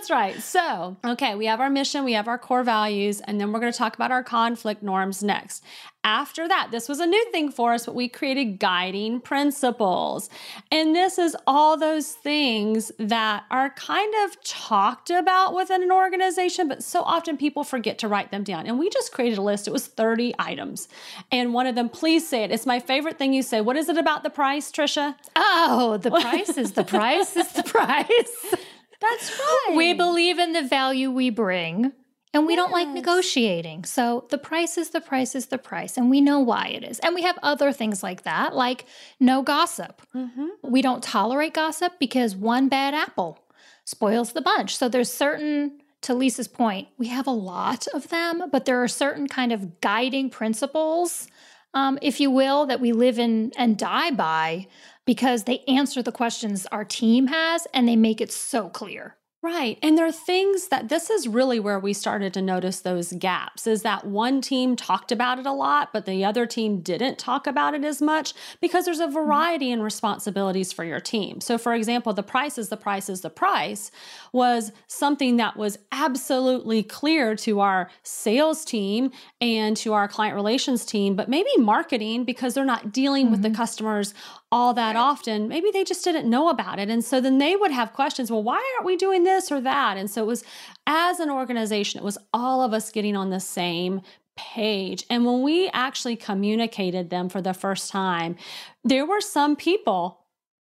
That's 0.04 0.11
right. 0.11 0.42
So, 0.42 0.99
okay, 1.02 1.34
we 1.34 1.46
have 1.46 1.61
our 1.61 1.70
mission, 1.70 2.04
we 2.04 2.12
have 2.12 2.28
our 2.28 2.37
core 2.37 2.62
values, 2.62 3.23
and 3.23 3.40
then 3.40 3.52
we're 3.52 3.61
going 3.61 3.73
to 3.73 3.78
talk 3.78 3.94
about 3.94 4.11
our 4.11 4.23
conflict 4.23 4.82
norms 4.82 5.23
next. 5.23 5.64
After 6.06 6.46
that, 6.46 6.68
this 6.70 6.90
was 6.90 7.00
a 7.00 7.06
new 7.06 7.25
thing 7.30 7.50
for 7.50 7.73
us, 7.73 7.87
but 7.87 7.94
we 7.94 8.11
created 8.11 8.58
guiding 8.58 9.23
principles. 9.23 10.28
And 10.70 10.94
this 10.94 11.16
is 11.18 11.34
all 11.46 11.78
those 11.78 12.12
things 12.12 12.92
that 12.99 13.44
are 13.50 13.70
kind 13.70 14.12
of 14.26 14.44
talked 14.44 15.08
about 15.08 15.54
within 15.54 15.82
an 15.82 15.90
organization, 15.90 16.68
but 16.68 16.84
so 16.84 17.00
often 17.00 17.38
people 17.38 17.64
forget 17.64 17.96
to 18.00 18.08
write 18.08 18.30
them 18.30 18.44
down. 18.44 18.66
And 18.66 18.78
we 18.78 18.90
just 18.90 19.11
created 19.12 19.38
a 19.38 19.42
list. 19.42 19.66
It 19.66 19.73
was 19.73 19.87
30 19.87 20.34
items. 20.38 20.87
And 21.32 21.54
one 21.54 21.66
of 21.66 21.76
them, 21.76 21.88
please 21.88 22.28
say 22.28 22.44
it. 22.44 22.50
It's 22.52 22.66
my 22.66 22.78
favorite 22.78 23.16
thing 23.16 23.32
you 23.32 23.42
say. 23.42 23.62
What 23.62 23.78
is 23.78 23.88
it 23.88 23.96
about 23.96 24.23
the 24.23 24.28
price, 24.28 24.70
Tricia? 24.70 25.14
Oh, 25.34 25.96
the 25.96 26.11
price 26.11 26.58
is 26.58 26.73
the 26.73 26.84
price 26.84 27.34
is 27.37 27.50
the 27.52 27.62
price. 27.62 28.54
That's 29.11 29.30
right. 29.38 29.75
We 29.76 29.92
believe 29.94 30.38
in 30.38 30.52
the 30.52 30.62
value 30.62 31.11
we 31.11 31.30
bring. 31.30 31.92
And 32.32 32.46
we 32.49 32.56
don't 32.56 32.73
like 32.73 32.88
negotiating. 32.88 33.84
So 33.84 34.26
the 34.30 34.38
price 34.38 34.76
is 34.76 34.90
the 34.90 35.00
price 35.00 35.37
is 35.37 35.46
the 35.46 35.58
price. 35.58 35.96
And 35.96 36.11
we 36.11 36.20
know 36.20 36.40
why 36.40 36.66
it 36.66 36.82
is. 36.82 36.99
And 36.99 37.14
we 37.14 37.23
have 37.23 37.38
other 37.44 37.70
things 37.70 38.02
like 38.02 38.25
that, 38.25 38.56
like 38.56 38.87
no 39.20 39.40
gossip. 39.40 40.02
Mm-hmm. 40.12 40.46
We 40.62 40.82
don't 40.82 41.00
tolerate 41.00 41.54
gossip 41.54 41.92
because 42.00 42.34
one 42.34 42.68
bad 42.68 42.92
apple 42.92 43.38
spoils 43.84 44.32
the 44.32 44.40
bunch. 44.40 44.76
So 44.76 44.88
there's 44.88 45.12
certain, 45.12 45.80
to 46.02 46.12
Lisa's 46.12 46.49
point, 46.49 46.88
we 46.99 47.06
have 47.06 47.28
a 47.28 47.30
lot 47.30 47.87
of 47.94 48.08
them, 48.08 48.50
but 48.50 48.64
there 48.64 48.82
are 48.82 48.88
certain 48.88 49.28
kind 49.28 49.52
of 49.52 49.80
guiding 49.80 50.28
principles, 50.28 51.28
um, 51.74 51.98
if 52.00 52.20
you 52.20 52.30
will, 52.30 52.66
that 52.66 52.80
we 52.80 52.92
live 52.92 53.18
in 53.18 53.52
and 53.56 53.76
die 53.76 54.10
by 54.10 54.66
because 55.04 55.44
they 55.44 55.58
answer 55.68 56.02
the 56.02 56.12
questions 56.12 56.66
our 56.72 56.84
team 56.84 57.26
has 57.26 57.66
and 57.74 57.86
they 57.86 57.96
make 57.96 58.20
it 58.20 58.32
so 58.32 58.68
clear. 58.68 59.16
Right. 59.44 59.78
And 59.82 59.98
there 59.98 60.06
are 60.06 60.10
things 60.10 60.68
that 60.68 60.88
this 60.88 61.10
is 61.10 61.28
really 61.28 61.60
where 61.60 61.78
we 61.78 61.92
started 61.92 62.32
to 62.32 62.40
notice 62.40 62.80
those 62.80 63.12
gaps 63.12 63.66
is 63.66 63.82
that 63.82 64.06
one 64.06 64.40
team 64.40 64.74
talked 64.74 65.12
about 65.12 65.38
it 65.38 65.44
a 65.44 65.52
lot, 65.52 65.92
but 65.92 66.06
the 66.06 66.24
other 66.24 66.46
team 66.46 66.80
didn't 66.80 67.18
talk 67.18 67.46
about 67.46 67.74
it 67.74 67.84
as 67.84 68.00
much 68.00 68.32
because 68.62 68.86
there's 68.86 69.00
a 69.00 69.04
mm-hmm. 69.04 69.12
variety 69.12 69.70
in 69.70 69.82
responsibilities 69.82 70.72
for 70.72 70.82
your 70.82 70.98
team. 70.98 71.42
So, 71.42 71.58
for 71.58 71.74
example, 71.74 72.14
the 72.14 72.22
price 72.22 72.56
is 72.56 72.70
the 72.70 72.78
price 72.78 73.10
is 73.10 73.20
the 73.20 73.28
price 73.28 73.90
was 74.32 74.72
something 74.86 75.36
that 75.36 75.58
was 75.58 75.78
absolutely 75.92 76.82
clear 76.82 77.36
to 77.36 77.60
our 77.60 77.90
sales 78.02 78.64
team 78.64 79.10
and 79.42 79.76
to 79.76 79.92
our 79.92 80.08
client 80.08 80.36
relations 80.36 80.86
team, 80.86 81.16
but 81.16 81.28
maybe 81.28 81.50
marketing 81.58 82.24
because 82.24 82.54
they're 82.54 82.64
not 82.64 82.92
dealing 82.92 83.30
with 83.30 83.42
the 83.42 83.48
mm-hmm. 83.48 83.56
customers 83.56 84.14
all 84.54 84.73
that 84.73 84.94
often, 84.94 85.49
maybe 85.49 85.70
they 85.73 85.82
just 85.82 86.04
didn't 86.04 86.30
know 86.30 86.49
about 86.49 86.78
it. 86.78 86.88
And 86.88 87.04
so 87.04 87.20
then 87.20 87.38
they 87.38 87.56
would 87.56 87.73
have 87.73 87.92
questions 87.92 88.30
well, 88.30 88.42
why 88.50 88.62
aren't 88.76 88.87
we 88.87 88.96
doing 88.96 89.25
this 89.25 89.50
or 89.50 89.61
that? 89.61 89.96
And 89.96 90.08
so 90.08 90.23
it 90.23 90.26
was, 90.26 90.44
as 90.87 91.18
an 91.18 91.28
organization, 91.28 91.99
it 92.00 92.04
was 92.04 92.18
all 92.32 92.62
of 92.62 92.73
us 92.73 92.92
getting 92.92 93.16
on 93.16 93.30
the 93.30 93.40
same 93.40 94.00
page. 94.37 95.04
And 95.11 95.26
when 95.26 95.42
we 95.42 95.68
actually 95.73 96.16
communicated 96.16 97.11
them 97.11 97.28
for 97.28 97.42
the 97.42 97.52
first 97.52 97.90
time, 97.90 98.37
there 98.84 99.04
were 99.04 99.20
some 99.20 99.56
people 99.56 100.20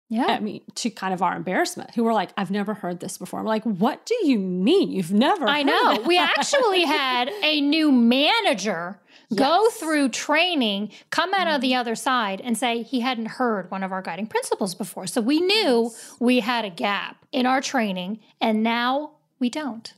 Yeah. 0.10 0.26
I 0.28 0.40
mean, 0.40 0.62
to 0.76 0.90
kind 0.90 1.14
of 1.14 1.22
our 1.22 1.36
embarrassment, 1.36 1.94
who 1.94 2.04
were 2.04 2.14
like, 2.14 2.30
I've 2.38 2.52
never 2.52 2.74
heard 2.74 3.00
this 3.02 3.18
before. 3.18 3.40
I'm 3.40 3.46
like, 3.46 3.64
what 3.64 4.06
do 4.06 4.16
you 4.24 4.40
mean? 4.40 4.90
You've 4.90 5.12
never 5.12 5.48
I 5.48 5.64
know. 5.64 5.92
it?" 5.92 6.06
We 6.06 6.18
actually 6.18 6.84
had 6.84 7.30
a 7.44 7.60
new 7.62 7.92
manager 7.92 9.00
go 9.36 9.70
through 9.70 10.10
training, 10.10 10.92
come 11.10 11.34
out 11.34 11.48
of 11.48 11.62
the 11.62 11.72
mm-hmm. 11.72 11.80
other 11.80 11.96
side, 11.96 12.42
and 12.42 12.58
say 12.58 12.84
he 12.84 13.02
hadn't 13.02 13.28
heard 13.28 13.70
one 13.72 13.84
of 13.84 13.92
our 13.92 14.02
guiding 14.02 14.28
principles 14.28 14.76
before. 14.76 15.08
So 15.08 15.22
we 15.22 15.40
knew 15.40 15.92
we 16.20 16.40
had 16.40 16.66
a 16.66 16.70
gap 16.70 17.26
in 17.32 17.46
our 17.46 17.62
training, 17.62 18.20
and 18.40 18.64
now 18.64 19.12
we 19.40 19.50
don't. 19.50 19.94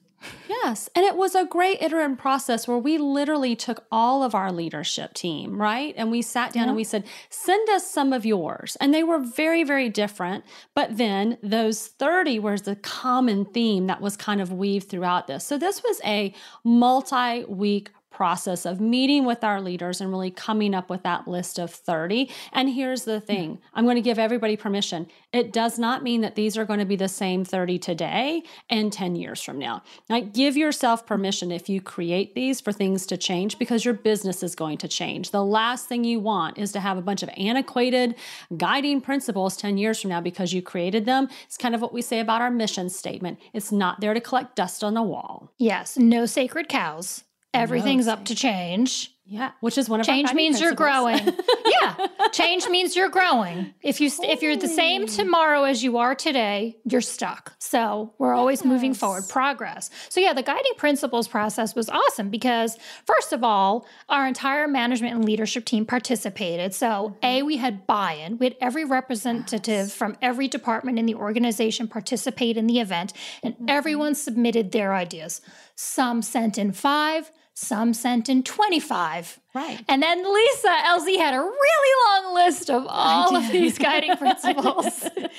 Yes. 0.48 0.90
And 0.96 1.06
it 1.06 1.16
was 1.16 1.36
a 1.36 1.46
great 1.46 1.82
iterative 1.82 2.18
process 2.18 2.68
where 2.68 2.78
we 2.78 2.98
literally 2.98 3.56
took 3.56 3.86
all 3.92 4.24
of 4.24 4.36
our 4.36 4.52
leadership 4.52 5.14
team, 5.14 5.62
right? 5.62 5.94
And 5.98 6.12
we 6.12 6.22
sat 6.22 6.54
down 6.54 6.68
and 6.68 6.76
we 6.76 6.84
said, 6.84 7.06
send 7.30 7.70
us 7.70 7.90
some 7.90 8.12
of 8.12 8.26
yours. 8.26 8.76
And 8.82 8.94
they 8.94 9.04
were 9.04 9.20
very, 9.20 9.64
very 9.64 9.90
different. 9.90 10.44
But 10.76 10.98
then 10.98 11.38
those 11.42 11.88
30 11.88 12.40
was 12.40 12.64
the 12.64 12.76
common 12.76 13.46
theme 13.46 13.88
that 13.88 14.02
was 14.02 14.18
kind 14.18 14.42
of 14.42 14.52
weaved 14.52 14.90
throughout 14.90 15.28
this. 15.28 15.46
So 15.46 15.58
this 15.58 15.84
was 15.84 16.02
a 16.04 16.34
multi 16.64 17.46
week 17.46 17.92
process 18.20 18.66
of 18.66 18.82
meeting 18.82 19.24
with 19.24 19.46
our 19.46 19.62
leaders 19.62 20.02
and 20.02 20.10
really 20.12 20.30
coming 20.30 20.76
up 20.76 20.90
with 20.90 21.04
that 21.04 21.26
list 21.26 21.58
of 21.58 21.72
30. 21.72 22.30
And 22.52 22.70
here's 22.70 23.06
the 23.06 23.22
thing 23.22 23.60
I'm 23.74 23.86
going 23.86 23.96
to 23.96 24.02
give 24.02 24.20
everybody 24.20 24.58
permission. 24.58 25.08
It 25.32 25.54
does 25.54 25.80
not 25.80 26.04
mean 26.04 26.20
that 26.20 26.36
these 26.36 26.58
are 26.58 26.66
going 26.66 26.82
to 26.82 26.86
be 26.86 26.98
the 26.98 27.08
same 27.08 27.46
30 27.46 27.80
today 27.80 28.44
and 28.70 28.92
10 28.92 29.16
years 29.16 29.42
from 29.42 29.58
now. 29.58 29.84
Like, 30.10 30.34
give 30.34 30.58
yourself 30.58 31.06
permission 31.06 31.50
if 31.50 31.70
you 31.70 31.80
create 31.80 32.36
these 32.36 32.60
for 32.60 32.74
things 32.74 33.06
to 33.06 33.16
change 33.16 33.58
because 33.58 33.86
your 33.86 33.94
business 33.94 34.44
is 34.44 34.54
going 34.54 34.80
to 34.80 34.90
change. 34.90 35.32
The 35.32 35.46
last 35.46 35.88
thing 35.88 36.04
you 36.04 36.20
want 36.20 36.58
is 36.58 36.74
to 36.74 36.82
have 36.82 36.98
a 36.98 37.02
bunch 37.02 37.24
of 37.24 37.30
antiquated 37.38 38.16
guiding 38.58 39.00
principles 39.00 39.56
10 39.56 39.78
years 39.78 40.02
from 40.02 40.10
now 40.10 40.20
because 40.20 40.52
you 40.52 40.62
created 40.62 41.06
them. 41.06 41.30
It's 41.46 41.56
kind 41.56 41.74
of 41.74 41.80
what 41.80 41.94
we 41.94 42.02
say 42.02 42.20
about 42.20 42.42
our 42.42 42.52
mission 42.52 42.90
statement 42.90 43.40
it's 43.54 43.72
not 43.72 44.02
there 44.02 44.14
to 44.14 44.20
collect 44.20 44.58
dust 44.58 44.84
on 44.84 44.94
the 44.94 45.04
wall. 45.04 45.54
Yes, 45.58 45.98
no 45.98 46.26
sacred 46.26 46.68
cows. 46.68 47.24
Everything's 47.54 48.08
up 48.08 48.26
to 48.26 48.36
change. 48.36 49.12
Yeah, 49.32 49.52
which 49.60 49.78
is 49.78 49.88
one 49.88 50.00
of 50.00 50.08
change 50.08 50.34
means 50.34 50.60
you're 50.60 50.74
growing. 50.74 51.20
yeah, 51.82 52.08
change 52.32 52.68
means 52.68 52.96
you're 52.96 53.10
growing. 53.10 53.76
If 53.84 54.02
you 54.02 54.10
if 54.24 54.42
you're 54.42 54.58
the 54.58 54.68
same 54.68 55.06
tomorrow 55.06 55.66
as 55.66 55.84
you 55.84 56.00
are 56.00 56.16
today, 56.16 56.78
you're 56.84 57.00
stuck. 57.00 57.54
So 57.60 58.16
we're 58.18 58.34
always 58.34 58.62
yes. 58.62 58.66
moving 58.66 58.96
forward, 58.96 59.26
progress. 59.30 59.92
So 60.10 60.20
yeah, 60.20 60.34
the 60.34 60.42
guiding 60.42 60.74
principles 60.78 61.28
process 61.28 61.76
was 61.76 61.90
awesome 61.90 62.32
because 62.32 62.76
first 63.06 63.32
of 63.32 63.44
all, 63.44 63.86
our 64.10 64.28
entire 64.28 64.68
management 64.68 65.14
and 65.14 65.24
leadership 65.24 65.64
team 65.64 65.86
participated. 65.86 66.74
So 66.74 67.16
a 67.22 67.38
mm-hmm. 67.38 67.46
we 67.46 67.58
had 67.58 67.86
buy-in. 67.86 68.40
We 68.40 68.48
had 68.48 68.56
every 68.60 68.84
representative 68.84 69.90
yes. 69.90 69.94
from 69.94 70.18
every 70.24 70.48
department 70.48 70.98
in 70.98 71.06
the 71.06 71.14
organization 71.14 71.88
participate 71.88 72.58
in 72.58 72.66
the 72.66 72.80
event, 72.80 73.14
and 73.44 73.54
mm-hmm. 73.54 73.66
everyone 73.70 74.16
submitted 74.16 74.72
their 74.72 74.96
ideas. 74.96 75.42
Some 75.76 76.24
sent 76.24 76.58
in 76.58 76.72
five 76.72 77.30
some 77.60 77.94
sent 77.94 78.30
in 78.30 78.42
25. 78.42 79.38
Right. 79.54 79.84
And 79.90 80.02
then 80.02 80.20
Lisa 80.20 80.70
LZ 80.70 81.18
had 81.18 81.34
a 81.34 81.42
really 81.42 82.24
long 82.26 82.34
list 82.34 82.70
of 82.70 82.86
all 82.88 83.36
of 83.36 83.52
these 83.52 83.78
guiding 83.78 84.16
principles. 84.18 85.04
And 85.04 85.30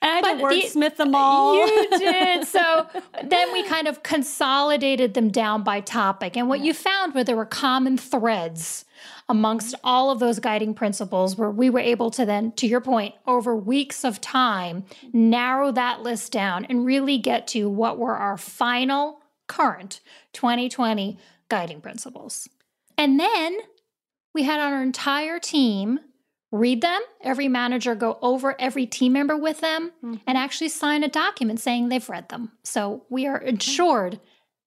I 0.00 0.06
had 0.06 0.38
to 0.38 0.42
wordsmith 0.42 0.96
them 0.96 1.14
all. 1.14 1.54
You 1.54 1.88
did. 1.98 2.46
So 2.48 2.86
then 3.24 3.52
we 3.52 3.62
kind 3.64 3.88
of 3.88 4.02
consolidated 4.02 5.14
them 5.14 5.28
down 5.28 5.62
by 5.64 5.80
topic. 5.80 6.36
And 6.36 6.48
what 6.48 6.60
you 6.60 6.72
found 6.72 7.14
were 7.14 7.24
there 7.24 7.36
were 7.36 7.44
common 7.44 7.98
threads 7.98 8.86
amongst 9.28 9.74
mm-hmm. 9.74 9.86
all 9.86 10.10
of 10.10 10.18
those 10.18 10.38
guiding 10.38 10.72
principles 10.72 11.36
where 11.36 11.50
we 11.50 11.68
were 11.68 11.80
able 11.80 12.10
to 12.12 12.24
then, 12.24 12.52
to 12.52 12.66
your 12.66 12.80
point, 12.80 13.14
over 13.26 13.54
weeks 13.54 14.02
of 14.04 14.20
time, 14.20 14.82
mm-hmm. 14.82 15.30
narrow 15.30 15.72
that 15.72 16.02
list 16.02 16.32
down 16.32 16.64
and 16.64 16.86
really 16.86 17.18
get 17.18 17.46
to 17.48 17.68
what 17.68 17.98
were 17.98 18.16
our 18.16 18.38
final 18.38 19.17
current 19.48 20.00
2020 20.32 21.18
guiding 21.48 21.80
principles. 21.80 22.48
And 22.96 23.18
then 23.18 23.58
we 24.34 24.44
had 24.44 24.60
our 24.60 24.82
entire 24.82 25.38
team 25.38 26.00
read 26.50 26.80
them, 26.80 27.00
every 27.20 27.48
manager 27.48 27.94
go 27.94 28.18
over 28.22 28.58
every 28.58 28.86
team 28.86 29.12
member 29.12 29.36
with 29.36 29.60
them, 29.60 29.92
mm-hmm. 30.02 30.14
and 30.26 30.38
actually 30.38 30.68
sign 30.68 31.02
a 31.02 31.08
document 31.08 31.60
saying 31.60 31.88
they've 31.88 32.08
read 32.08 32.28
them. 32.28 32.52
So 32.64 33.04
we 33.10 33.26
are 33.26 33.38
ensured 33.38 34.20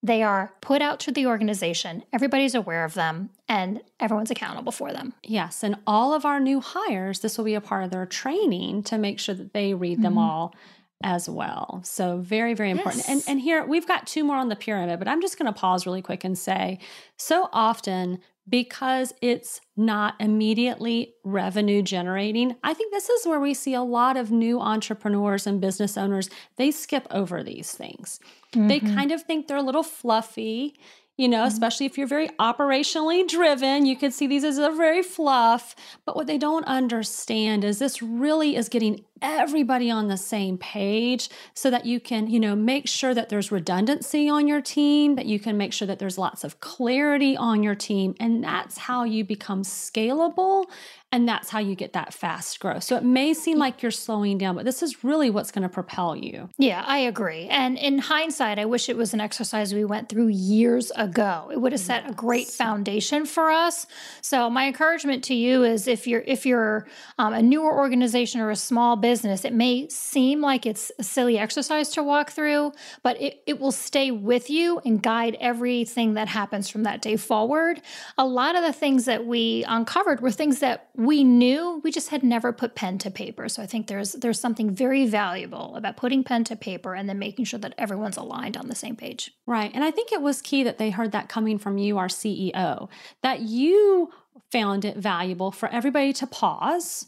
they 0.04 0.24
are 0.24 0.54
put 0.62 0.82
out 0.82 1.00
to 1.02 1.12
the 1.12 1.28
organization, 1.28 2.04
everybody's 2.12 2.56
aware 2.56 2.86
of 2.86 2.96
them, 2.96 3.30
and 3.48 3.82
everyone's 4.00 4.32
accountable 4.32 4.72
for 4.72 4.92
them. 4.92 5.14
Yes. 5.24 5.64
And 5.64 5.76
all 5.86 6.14
of 6.14 6.26
our 6.26 6.40
new 6.40 6.60
hires, 6.60 7.20
this 7.20 7.38
will 7.38 7.46
be 7.46 7.54
a 7.54 7.62
part 7.62 7.84
of 7.84 7.92
their 7.92 8.08
training 8.08 8.82
to 8.84 8.98
make 8.98 9.20
sure 9.20 9.36
that 9.36 9.54
they 9.54 9.76
read 9.76 10.02
them 10.02 10.14
mm-hmm. 10.14 10.24
all 10.24 10.56
as 11.04 11.30
well. 11.30 11.82
So 11.84 12.18
very, 12.18 12.54
very 12.54 12.70
important. 12.70 13.04
Yes. 13.08 13.10
And 13.10 13.24
and 13.28 13.42
here 13.42 13.66
we've 13.66 13.88
got 13.88 14.08
two 14.08 14.24
more 14.24 14.38
on 14.38 14.50
the 14.50 14.56
pyramid, 14.56 15.00
but 15.00 15.08
I'm 15.08 15.22
just 15.22 15.38
going 15.38 15.52
to 15.52 15.58
pause 15.58 15.86
really 15.86 16.02
quick 16.02 16.24
and 16.24 16.38
say 16.38 16.80
so 17.18 17.50
often 17.52 18.20
because 18.50 19.14
it's 19.22 19.62
not 19.78 20.16
immediately 20.20 21.14
revenue 21.24 21.82
generating. 21.82 22.56
I 22.64 22.74
think 22.74 22.92
this 22.92 23.08
is 23.10 23.26
where 23.26 23.40
we 23.40 23.54
see 23.54 23.74
a 23.74 23.84
lot 23.84 24.18
of 24.18 24.32
new 24.32 24.60
entrepreneurs 24.60 25.46
and 25.46 25.62
business 25.62 25.98
owners, 25.98 26.30
they 26.58 26.72
skip 26.72 27.08
over 27.12 27.44
these 27.44 27.72
things. 27.72 28.20
Mm-hmm. 28.54 28.68
They 28.68 28.80
kind 28.80 29.12
of 29.12 29.22
think 29.22 29.48
they're 29.48 29.58
a 29.58 29.62
little 29.62 29.84
fluffy 29.84 30.76
you 31.18 31.28
know, 31.28 31.40
mm-hmm. 31.40 31.50
especially 31.50 31.86
if 31.86 32.00
you're 32.00 32.08
very 32.08 32.30
operationally 32.40 33.28
driven, 33.28 33.86
you 33.86 33.96
could 33.96 34.12
see 34.12 34.26
these 34.26 34.44
as 34.44 34.58
a 34.58 34.72
very 34.72 35.04
fluff. 35.04 35.76
But 36.04 36.16
what 36.16 36.26
they 36.26 36.40
don't 36.40 36.66
understand 36.66 37.64
is 37.64 37.78
this 37.78 38.02
really 38.02 38.56
is 38.56 38.70
getting 38.70 39.06
everybody 39.22 39.90
on 39.92 40.08
the 40.08 40.18
same 40.18 40.58
page 40.58 41.30
so 41.54 41.70
that 41.70 41.86
you 41.86 42.00
can, 42.00 42.30
you 42.30 42.40
know, 42.40 42.56
make 42.56 42.88
sure 42.88 43.14
that 43.14 43.30
there's 43.30 43.52
redundancy 43.52 44.30
on 44.30 44.48
your 44.48 44.62
team, 44.62 45.16
that 45.16 45.26
you 45.26 45.40
can 45.40 45.58
make 45.58 45.74
sure 45.74 45.88
that 45.88 46.00
there's 46.00 46.18
lots 46.18 46.44
of 46.44 46.60
clarity 46.60 47.36
on 47.38 47.64
your 47.64 47.76
team. 47.76 48.16
And 48.20 48.44
that's 48.44 48.78
how 48.78 49.04
you 49.04 49.24
become 49.24 49.64
scalable 49.64 50.66
and 51.14 51.28
that's 51.28 51.50
how 51.50 51.60
you 51.60 51.76
get 51.76 51.92
that 51.92 52.14
fast 52.14 52.60
growth. 52.62 52.84
So 52.84 52.96
it 52.96 53.04
may 53.04 53.34
seem 53.34 53.58
like 53.58 53.82
you're 53.82 53.92
slowing 53.92 54.38
down, 54.38 54.56
but 54.56 54.64
this 54.64 54.82
is 54.82 55.04
really 55.04 55.30
what's 55.30 55.52
going 55.52 55.64
to 55.64 55.70
propel 55.70 56.16
you. 56.16 56.48
Yeah, 56.58 56.86
I 56.88 57.00
agree. 57.00 57.48
And 57.50 57.78
in 57.78 57.98
hindsight, 57.98 58.58
I 58.58 58.66
wish 58.66 58.88
it 58.88 58.96
was 58.96 59.14
an 59.14 59.20
exercise 59.20 59.74
we 59.74 59.84
went 59.84 60.08
through 60.08 60.30
years 60.30 60.90
ago. 60.92 61.50
It 61.52 61.60
would 61.60 61.74
have 61.74 61.82
set 61.82 62.10
a 62.10 62.14
great 62.14 62.48
foundation 62.48 63.26
for 63.26 63.52
us. 63.52 63.88
So 64.22 64.50
my 64.50 64.68
encouragement 64.68 65.26
to 65.26 65.34
you 65.34 65.64
is 65.64 65.86
if 65.86 66.08
you're 66.08 66.24
if 66.26 66.46
you're 66.46 66.88
um, 67.18 67.34
a 67.34 67.42
newer 67.42 67.78
organization 67.78 68.40
or 68.40 68.50
a 68.50 68.56
small 68.56 68.96
business, 68.96 69.11
it 69.20 69.54
may 69.54 69.88
seem 69.90 70.42
like 70.42 70.66
it's 70.66 70.92
a 70.98 71.04
silly 71.04 71.38
exercise 71.38 71.90
to 71.90 72.04
walk 72.04 72.32
through, 72.32 72.72
but 73.04 73.22
it, 73.22 73.42
it 73.46 73.60
will 73.60 73.72
stay 73.72 74.12
with 74.12 74.50
you 74.50 74.80
and 74.86 75.02
guide 75.02 75.38
everything 75.40 76.14
that 76.14 76.28
happens 76.28 76.70
from 76.70 76.84
that 76.84 77.02
day 77.02 77.18
forward. 77.18 77.82
A 78.18 78.26
lot 78.26 78.56
of 78.56 78.64
the 78.64 78.74
things 78.74 79.06
that 79.06 79.26
we 79.26 79.64
uncovered 79.68 80.22
were 80.22 80.32
things 80.32 80.60
that 80.60 80.90
we 80.96 81.24
knew 81.24 81.82
we 81.84 81.92
just 81.92 82.10
had 82.10 82.24
never 82.24 82.54
put 82.54 82.76
pen 82.76 82.98
to 83.00 83.12
paper. 83.12 83.50
So 83.50 83.62
i 83.62 83.66
think 83.66 83.88
there's 83.88 84.14
there's 84.14 84.40
something 84.40 84.74
very 84.74 85.06
valuable 85.06 85.76
about 85.76 85.98
putting 85.98 86.24
pen 86.24 86.44
to 86.46 86.56
paper 86.56 86.94
and 86.94 87.08
then 87.08 87.20
making 87.20 87.46
sure 87.46 87.60
that 87.60 87.74
everyone's 87.78 88.18
aligned 88.18 88.58
on 88.58 88.68
the 88.68 88.76
same 88.76 88.96
page. 88.96 89.32
Right. 89.46 89.72
And 89.74 89.84
i 89.84 89.92
think 89.92 90.12
it 90.12 90.22
was 90.22 90.42
key 90.42 90.64
that 90.64 90.78
they 90.78 90.90
heard 90.90 91.12
that 91.12 91.30
coming 91.30 91.58
from 91.58 91.78
you 91.78 91.98
our 91.98 92.08
ceo 92.08 92.90
that 93.24 93.42
you 93.42 94.12
found 94.52 94.86
it 94.86 94.98
valuable 94.98 95.52
for 95.52 95.70
everybody 95.70 96.14
to 96.14 96.28
pause 96.28 97.08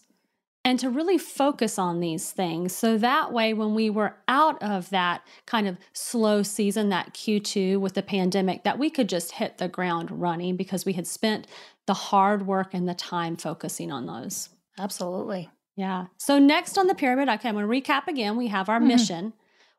and 0.65 0.79
to 0.79 0.89
really 0.89 1.17
focus 1.17 1.77
on 1.77 1.99
these 1.99 2.31
things. 2.31 2.73
So 2.73 2.97
that 2.97 3.33
way, 3.33 3.53
when 3.53 3.75
we 3.75 3.89
were 3.89 4.15
out 4.27 4.61
of 4.63 4.89
that 4.91 5.25
kind 5.45 5.67
of 5.67 5.77
slow 5.91 6.41
season, 6.41 6.89
that 6.89 7.13
Q2 7.13 7.79
with 7.79 7.93
the 7.93 8.01
pandemic, 8.01 8.63
that 8.63 8.79
we 8.79 8.89
could 8.89 9.09
just 9.09 9.33
hit 9.33 9.57
the 9.57 9.67
ground 9.67 10.09
running 10.21 10.55
because 10.55 10.85
we 10.85 10.93
had 10.93 11.07
spent 11.07 11.47
the 11.85 11.93
hard 11.93 12.47
work 12.47 12.73
and 12.73 12.87
the 12.87 12.93
time 12.93 13.35
focusing 13.35 13.91
on 13.91 14.05
those. 14.05 14.49
Absolutely. 14.79 15.49
Yeah. 15.75 16.05
So, 16.17 16.39
next 16.39 16.77
on 16.77 16.87
the 16.87 16.95
pyramid, 16.95 17.27
okay, 17.29 17.49
I'm 17.49 17.55
going 17.55 17.67
to 17.67 17.91
recap 17.91 18.07
again. 18.07 18.37
We 18.37 18.47
have 18.47 18.69
our 18.69 18.77
mm-hmm. 18.77 18.87
mission, 18.87 19.33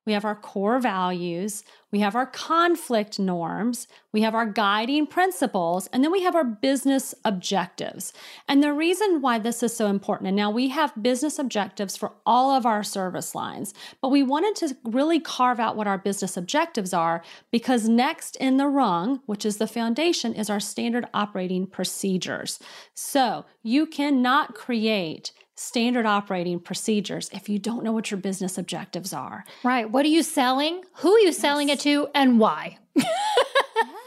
we 0.06 0.12
have 0.12 0.24
our 0.24 0.34
core 0.34 0.78
values, 0.78 1.64
we 1.90 2.00
have 2.00 2.16
our 2.16 2.26
conflict 2.26 3.18
norms, 3.18 3.86
we 4.12 4.22
have 4.22 4.34
our 4.34 4.46
guiding 4.46 5.06
principles, 5.06 5.86
and 5.92 6.02
then 6.02 6.10
we 6.10 6.22
have 6.22 6.34
our 6.34 6.44
business 6.44 7.14
objectives. 7.24 8.12
And 8.48 8.62
the 8.62 8.72
reason 8.72 9.20
why 9.20 9.38
this 9.38 9.62
is 9.62 9.76
so 9.76 9.86
important, 9.86 10.28
and 10.28 10.36
now 10.36 10.50
we 10.50 10.68
have 10.68 10.92
business 11.00 11.38
objectives 11.38 11.96
for 11.96 12.12
all 12.26 12.50
of 12.50 12.66
our 12.66 12.82
service 12.82 13.34
lines, 13.34 13.72
but 14.00 14.08
we 14.08 14.22
wanted 14.22 14.56
to 14.56 14.76
really 14.84 15.20
carve 15.20 15.60
out 15.60 15.76
what 15.76 15.86
our 15.86 15.98
business 15.98 16.36
objectives 16.36 16.92
are 16.92 17.22
because 17.50 17.88
next 17.88 18.36
in 18.36 18.56
the 18.56 18.66
rung, 18.66 19.20
which 19.26 19.46
is 19.46 19.58
the 19.58 19.66
foundation, 19.66 20.34
is 20.34 20.50
our 20.50 20.60
standard 20.60 21.06
operating 21.14 21.66
procedures. 21.66 22.58
So 22.92 23.44
you 23.62 23.86
cannot 23.86 24.54
create 24.54 25.32
standard 25.56 26.06
operating 26.06 26.58
procedures 26.58 27.30
if 27.32 27.48
you 27.48 27.58
don't 27.58 27.84
know 27.84 27.92
what 27.92 28.10
your 28.10 28.18
business 28.18 28.58
objectives 28.58 29.12
are. 29.12 29.44
Right. 29.62 29.88
What 29.90 30.04
are 30.04 30.08
you 30.08 30.22
selling? 30.22 30.82
Who 30.96 31.12
are 31.12 31.20
you 31.20 31.26
yes. 31.26 31.38
selling 31.38 31.68
it 31.68 31.80
to 31.80 32.08
and 32.14 32.38
why? 32.38 32.78
yes. 32.94 33.08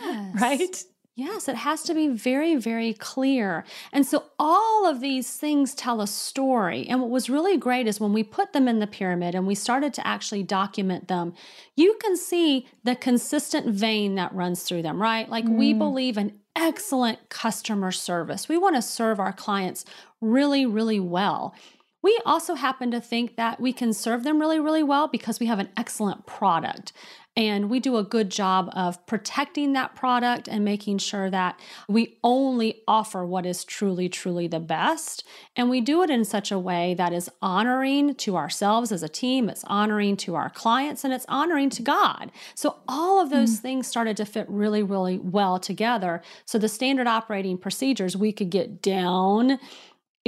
Right? 0.40 0.84
Yes, 1.18 1.48
it 1.48 1.56
has 1.56 1.82
to 1.84 1.96
be 1.96 2.10
very, 2.10 2.56
very 2.56 2.94
clear. 2.94 3.66
And 3.92 4.06
so 4.06 4.26
all 4.38 4.86
of 4.86 5.00
these 5.00 5.36
things 5.36 5.74
tell 5.74 6.00
a 6.00 6.06
story. 6.06 6.88
And 6.88 7.02
what 7.02 7.10
was 7.10 7.28
really 7.28 7.58
great 7.58 7.88
is 7.88 8.00
when 8.00 8.14
we 8.14 8.22
put 8.22 8.54
them 8.54 8.68
in 8.68 8.78
the 8.78 8.86
pyramid 8.86 9.34
and 9.34 9.48
we 9.48 9.56
started 9.56 9.96
to 9.96 10.06
actually 10.06 10.44
document 10.44 11.08
them, 11.08 11.34
you 11.76 11.98
can 12.00 12.16
see 12.16 12.68
the 12.84 12.96
consistent 12.96 13.66
vein 13.66 14.14
that 14.14 14.32
runs 14.32 14.62
through 14.62 14.84
them, 14.84 15.02
right? 15.02 15.28
Like 15.28 15.46
mm. 15.46 15.58
we 15.58 15.74
believe 15.74 16.20
in 16.20 16.38
excellent 16.56 17.30
customer 17.30 17.92
service. 17.92 18.48
We 18.48 18.60
want 18.60 18.76
to 18.76 18.82
serve 18.84 19.20
our 19.20 19.34
clients 19.34 19.86
really, 20.22 20.66
really 20.66 21.00
well. 21.00 21.56
We 22.04 22.20
also 22.26 22.54
happen 22.56 22.92
to 22.92 23.02
think 23.02 23.36
that 23.36 23.60
we 23.60 23.74
can 23.74 23.92
serve 23.92 24.24
them 24.24 24.40
really, 24.40 24.60
really 24.60 24.84
well 24.84 25.08
because 25.08 25.40
we 25.40 25.48
have 25.48 25.60
an 25.60 25.70
excellent 25.76 26.26
product. 26.26 26.94
And 27.36 27.70
we 27.70 27.80
do 27.80 27.98
a 27.98 28.04
good 28.04 28.32
job 28.32 28.72
of 28.74 29.06
protecting 29.06 29.74
that 29.74 29.94
product 29.94 30.48
and 30.48 30.66
making 30.66 30.98
sure 30.98 31.30
that 31.30 31.60
we 31.88 32.18
only 32.24 32.82
offer 32.88 33.24
what 33.24 33.46
is 33.46 33.64
truly, 33.64 34.10
truly 34.10 34.48
the 34.48 34.60
best. 34.60 35.24
And 35.56 35.70
we 35.70 35.80
do 35.80 36.02
it 36.02 36.10
in 36.10 36.26
such 36.26 36.52
a 36.52 36.58
way 36.58 36.96
that 36.96 37.14
is 37.14 37.30
honoring 37.40 38.16
to 38.16 38.38
ourselves 38.38 38.92
as 38.92 39.04
a 39.04 39.10
team, 39.10 39.50
it's 39.50 39.64
honoring 39.66 40.18
to 40.18 40.34
our 40.34 40.50
clients, 40.50 41.04
and 41.04 41.14
it's 41.14 41.28
honoring 41.30 41.70
to 41.72 41.84
God. 41.84 42.32
So 42.56 42.78
all 42.88 43.22
of 43.22 43.30
those 43.30 43.60
mm. 43.60 43.62
things 43.62 43.86
started 43.86 44.18
to 44.18 44.26
fit 44.26 44.48
really, 44.50 44.82
really 44.82 45.20
well 45.20 45.60
together. 45.60 46.24
So 46.46 46.58
the 46.58 46.70
standard 46.70 47.06
operating 47.06 47.60
procedures, 47.60 48.18
we 48.18 48.32
could 48.32 48.50
get 48.50 48.82
down 48.82 49.60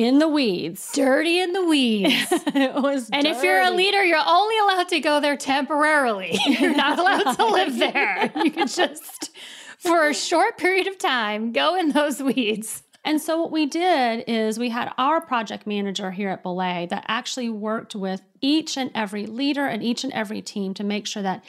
in 0.03 0.19
the 0.19 0.27
weeds. 0.27 0.91
Dirty 0.93 1.39
in 1.39 1.53
the 1.53 1.65
weeds. 1.65 2.27
it 2.31 2.73
was 2.75 3.09
And 3.12 3.23
dirty. 3.25 3.38
if 3.38 3.43
you're 3.43 3.62
a 3.62 3.71
leader, 3.71 4.03
you're 4.03 4.17
only 4.25 4.57
allowed 4.59 4.89
to 4.89 4.99
go 4.99 5.19
there 5.19 5.38
temporarily. 5.38 6.39
You're 6.45 6.75
not 6.75 6.97
allowed 6.99 7.33
to 7.35 7.45
live 7.45 7.77
there. 7.77 8.31
You 8.43 8.51
can 8.51 8.67
just 8.67 9.31
for 9.77 10.07
a 10.07 10.13
short 10.13 10.57
period 10.57 10.88
of 10.88 10.97
time 10.97 11.51
go 11.51 11.75
in 11.75 11.91
those 11.91 12.21
weeds. 12.21 12.83
And 13.05 13.21
so 13.21 13.41
what 13.41 13.51
we 13.51 13.65
did 13.65 14.23
is 14.27 14.59
we 14.59 14.69
had 14.69 14.91
our 14.97 15.21
project 15.21 15.65
manager 15.65 16.12
here 16.12 16.29
at 16.29 16.43
Belay 16.43 16.88
that 16.89 17.05
actually 17.07 17.49
worked 17.49 17.95
with 17.95 18.21
each 18.41 18.77
and 18.77 18.91
every 18.93 19.25
leader 19.25 19.65
and 19.65 19.81
each 19.83 20.03
and 20.03 20.12
every 20.13 20.41
team 20.41 20.73
to 20.75 20.83
make 20.83 21.07
sure 21.07 21.23
that 21.23 21.43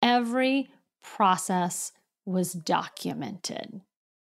every 0.00 0.68
process 1.02 1.92
was 2.24 2.52
documented 2.52 3.80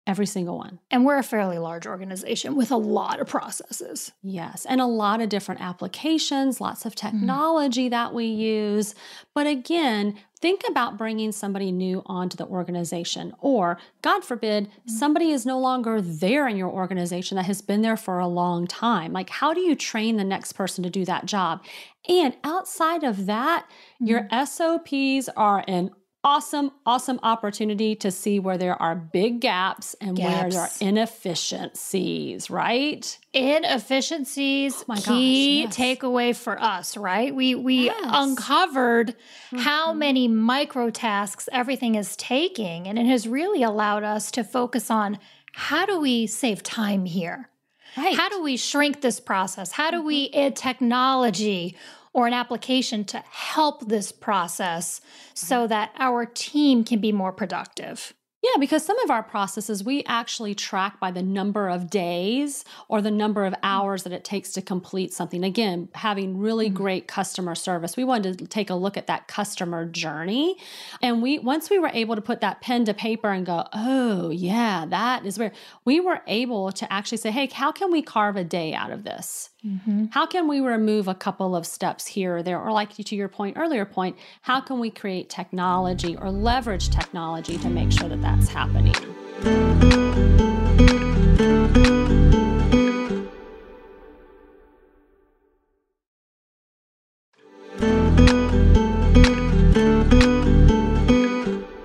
Every 0.09 0.25
single 0.25 0.57
one. 0.57 0.79
And 0.89 1.05
we're 1.05 1.19
a 1.19 1.23
fairly 1.23 1.59
large 1.59 1.85
organization 1.85 2.55
with 2.55 2.71
a 2.71 2.77
lot 2.77 3.19
of 3.19 3.27
processes. 3.27 4.11
Yes, 4.23 4.65
and 4.65 4.81
a 4.81 4.87
lot 4.87 5.21
of 5.21 5.29
different 5.29 5.61
applications, 5.61 6.59
lots 6.59 6.83
of 6.83 6.95
mm-hmm. 6.95 7.19
technology 7.19 7.83
mm-hmm. 7.83 7.91
that 7.91 8.15
we 8.15 8.25
use. 8.25 8.95
But 9.35 9.45
again, 9.45 10.15
think 10.41 10.63
about 10.67 10.97
bringing 10.97 11.31
somebody 11.31 11.71
new 11.71 12.01
onto 12.07 12.35
the 12.35 12.47
organization, 12.47 13.35
or 13.39 13.77
God 14.01 14.23
forbid, 14.23 14.65
mm-hmm. 14.65 14.89
somebody 14.89 15.29
is 15.29 15.45
no 15.45 15.59
longer 15.59 16.01
there 16.01 16.47
in 16.47 16.57
your 16.57 16.69
organization 16.69 17.35
that 17.35 17.45
has 17.45 17.61
been 17.61 17.83
there 17.83 17.95
for 17.95 18.17
a 18.17 18.27
long 18.27 18.65
time. 18.65 19.13
Like, 19.13 19.29
how 19.29 19.53
do 19.53 19.61
you 19.61 19.75
train 19.75 20.17
the 20.17 20.23
next 20.23 20.53
person 20.53 20.83
to 20.85 20.89
do 20.89 21.05
that 21.05 21.25
job? 21.25 21.63
And 22.07 22.35
outside 22.43 23.03
of 23.03 23.27
that, 23.27 23.67
mm-hmm. 24.01 24.07
your 24.07 24.27
SOPs 24.43 25.29
are 25.37 25.63
an 25.67 25.91
awesome, 26.23 26.71
awesome 26.85 27.19
opportunity 27.23 27.95
to 27.95 28.11
see 28.11 28.39
where 28.39 28.57
there 28.57 28.79
are 28.81 28.95
big 28.95 29.39
gaps 29.39 29.95
and 30.01 30.17
gaps. 30.17 30.41
where 30.41 30.49
there 30.49 30.61
are 30.61 30.69
inefficiencies, 30.81 32.49
right? 32.49 33.17
Inefficiencies, 33.33 34.83
oh 34.89 34.95
key 34.95 35.65
gosh, 35.65 35.77
yes. 35.77 35.99
takeaway 35.99 36.35
for 36.35 36.61
us, 36.61 36.97
right? 36.97 37.33
We 37.33 37.55
we 37.55 37.85
yes. 37.85 38.09
uncovered 38.13 39.09
mm-hmm. 39.09 39.57
how 39.57 39.93
many 39.93 40.27
micro 40.27 40.89
tasks 40.89 41.47
everything 41.51 41.95
is 41.95 42.15
taking, 42.15 42.87
and 42.87 42.99
it 42.99 43.05
has 43.05 43.27
really 43.27 43.63
allowed 43.63 44.03
us 44.03 44.31
to 44.31 44.43
focus 44.43 44.91
on 44.91 45.19
how 45.53 45.85
do 45.85 45.99
we 45.99 46.27
save 46.27 46.63
time 46.63 47.05
here? 47.05 47.49
Right. 47.97 48.15
How 48.15 48.29
do 48.29 48.41
we 48.43 48.55
shrink 48.55 49.01
this 49.01 49.19
process? 49.19 49.71
How 49.71 49.91
do 49.91 49.97
mm-hmm. 49.97 50.07
we 50.07 50.29
add 50.33 50.55
technology 50.55 51.75
or 52.19 52.27
an 52.27 52.33
application 52.33 53.05
to 53.05 53.23
help 53.29 53.87
this 53.87 54.11
process 54.11 54.99
so 55.33 55.65
that 55.67 55.91
our 55.97 56.25
team 56.25 56.83
can 56.83 56.99
be 56.99 57.13
more 57.13 57.31
productive. 57.31 58.13
Yeah, 58.41 58.57
because 58.57 58.85
some 58.85 58.97
of 58.99 59.11
our 59.11 59.23
processes 59.23 59.83
we 59.83 60.03
actually 60.05 60.55
track 60.55 60.97
by 60.99 61.11
the 61.11 61.21
number 61.21 61.69
of 61.69 61.89
days 61.89 62.63
or 62.87 63.01
the 63.01 63.11
number 63.11 63.45
of 63.45 63.53
hours 63.63 64.03
that 64.03 64.13
it 64.13 64.23
takes 64.23 64.53
to 64.53 64.61
complete 64.61 65.13
something. 65.13 65.43
Again, 65.43 65.89
having 65.93 66.37
really 66.37 66.67
mm-hmm. 66.67 66.75
great 66.75 67.07
customer 67.07 67.53
service. 67.53 67.97
We 67.97 68.05
wanted 68.05 68.39
to 68.39 68.47
take 68.47 68.69
a 68.69 68.75
look 68.75 68.95
at 68.95 69.07
that 69.07 69.27
customer 69.27 69.85
journey. 69.85 70.55
And 71.01 71.21
we 71.21 71.39
once 71.39 71.69
we 71.69 71.79
were 71.79 71.91
able 71.93 72.15
to 72.15 72.21
put 72.21 72.39
that 72.39 72.61
pen 72.61 72.85
to 72.85 72.93
paper 72.93 73.29
and 73.29 73.45
go, 73.45 73.65
"Oh, 73.73 74.29
yeah, 74.29 74.85
that 74.87 75.25
is 75.25 75.37
where 75.37 75.51
we 75.83 75.99
were 75.99 76.21
able 76.25 76.71
to 76.71 76.91
actually 76.91 77.17
say, 77.17 77.31
"Hey, 77.31 77.47
how 77.47 77.73
can 77.73 77.91
we 77.91 78.01
carve 78.01 78.37
a 78.37 78.45
day 78.45 78.73
out 78.73 78.91
of 78.91 79.03
this?" 79.03 79.49
Mm-hmm. 79.65 80.05
How 80.11 80.25
can 80.25 80.47
we 80.47 80.61
remove 80.61 81.09
a 81.09 81.13
couple 81.13 81.53
of 81.53 81.65
steps 81.65 82.07
here 82.07 82.37
or 82.37 82.43
there? 82.43 82.61
Or, 82.61 82.71
like 82.71 82.95
to 82.95 83.15
your 83.15 83.27
point, 83.27 83.57
earlier 83.57 83.83
point, 83.83 84.17
how 84.41 84.61
can 84.61 84.79
we 84.79 84.89
create 84.89 85.29
technology 85.29 86.15
or 86.15 86.31
leverage 86.31 86.89
technology 86.89 87.57
to 87.57 87.69
make 87.69 87.91
sure 87.91 88.07
that 88.07 88.21
that's 88.21 88.47
happening? 88.47 88.95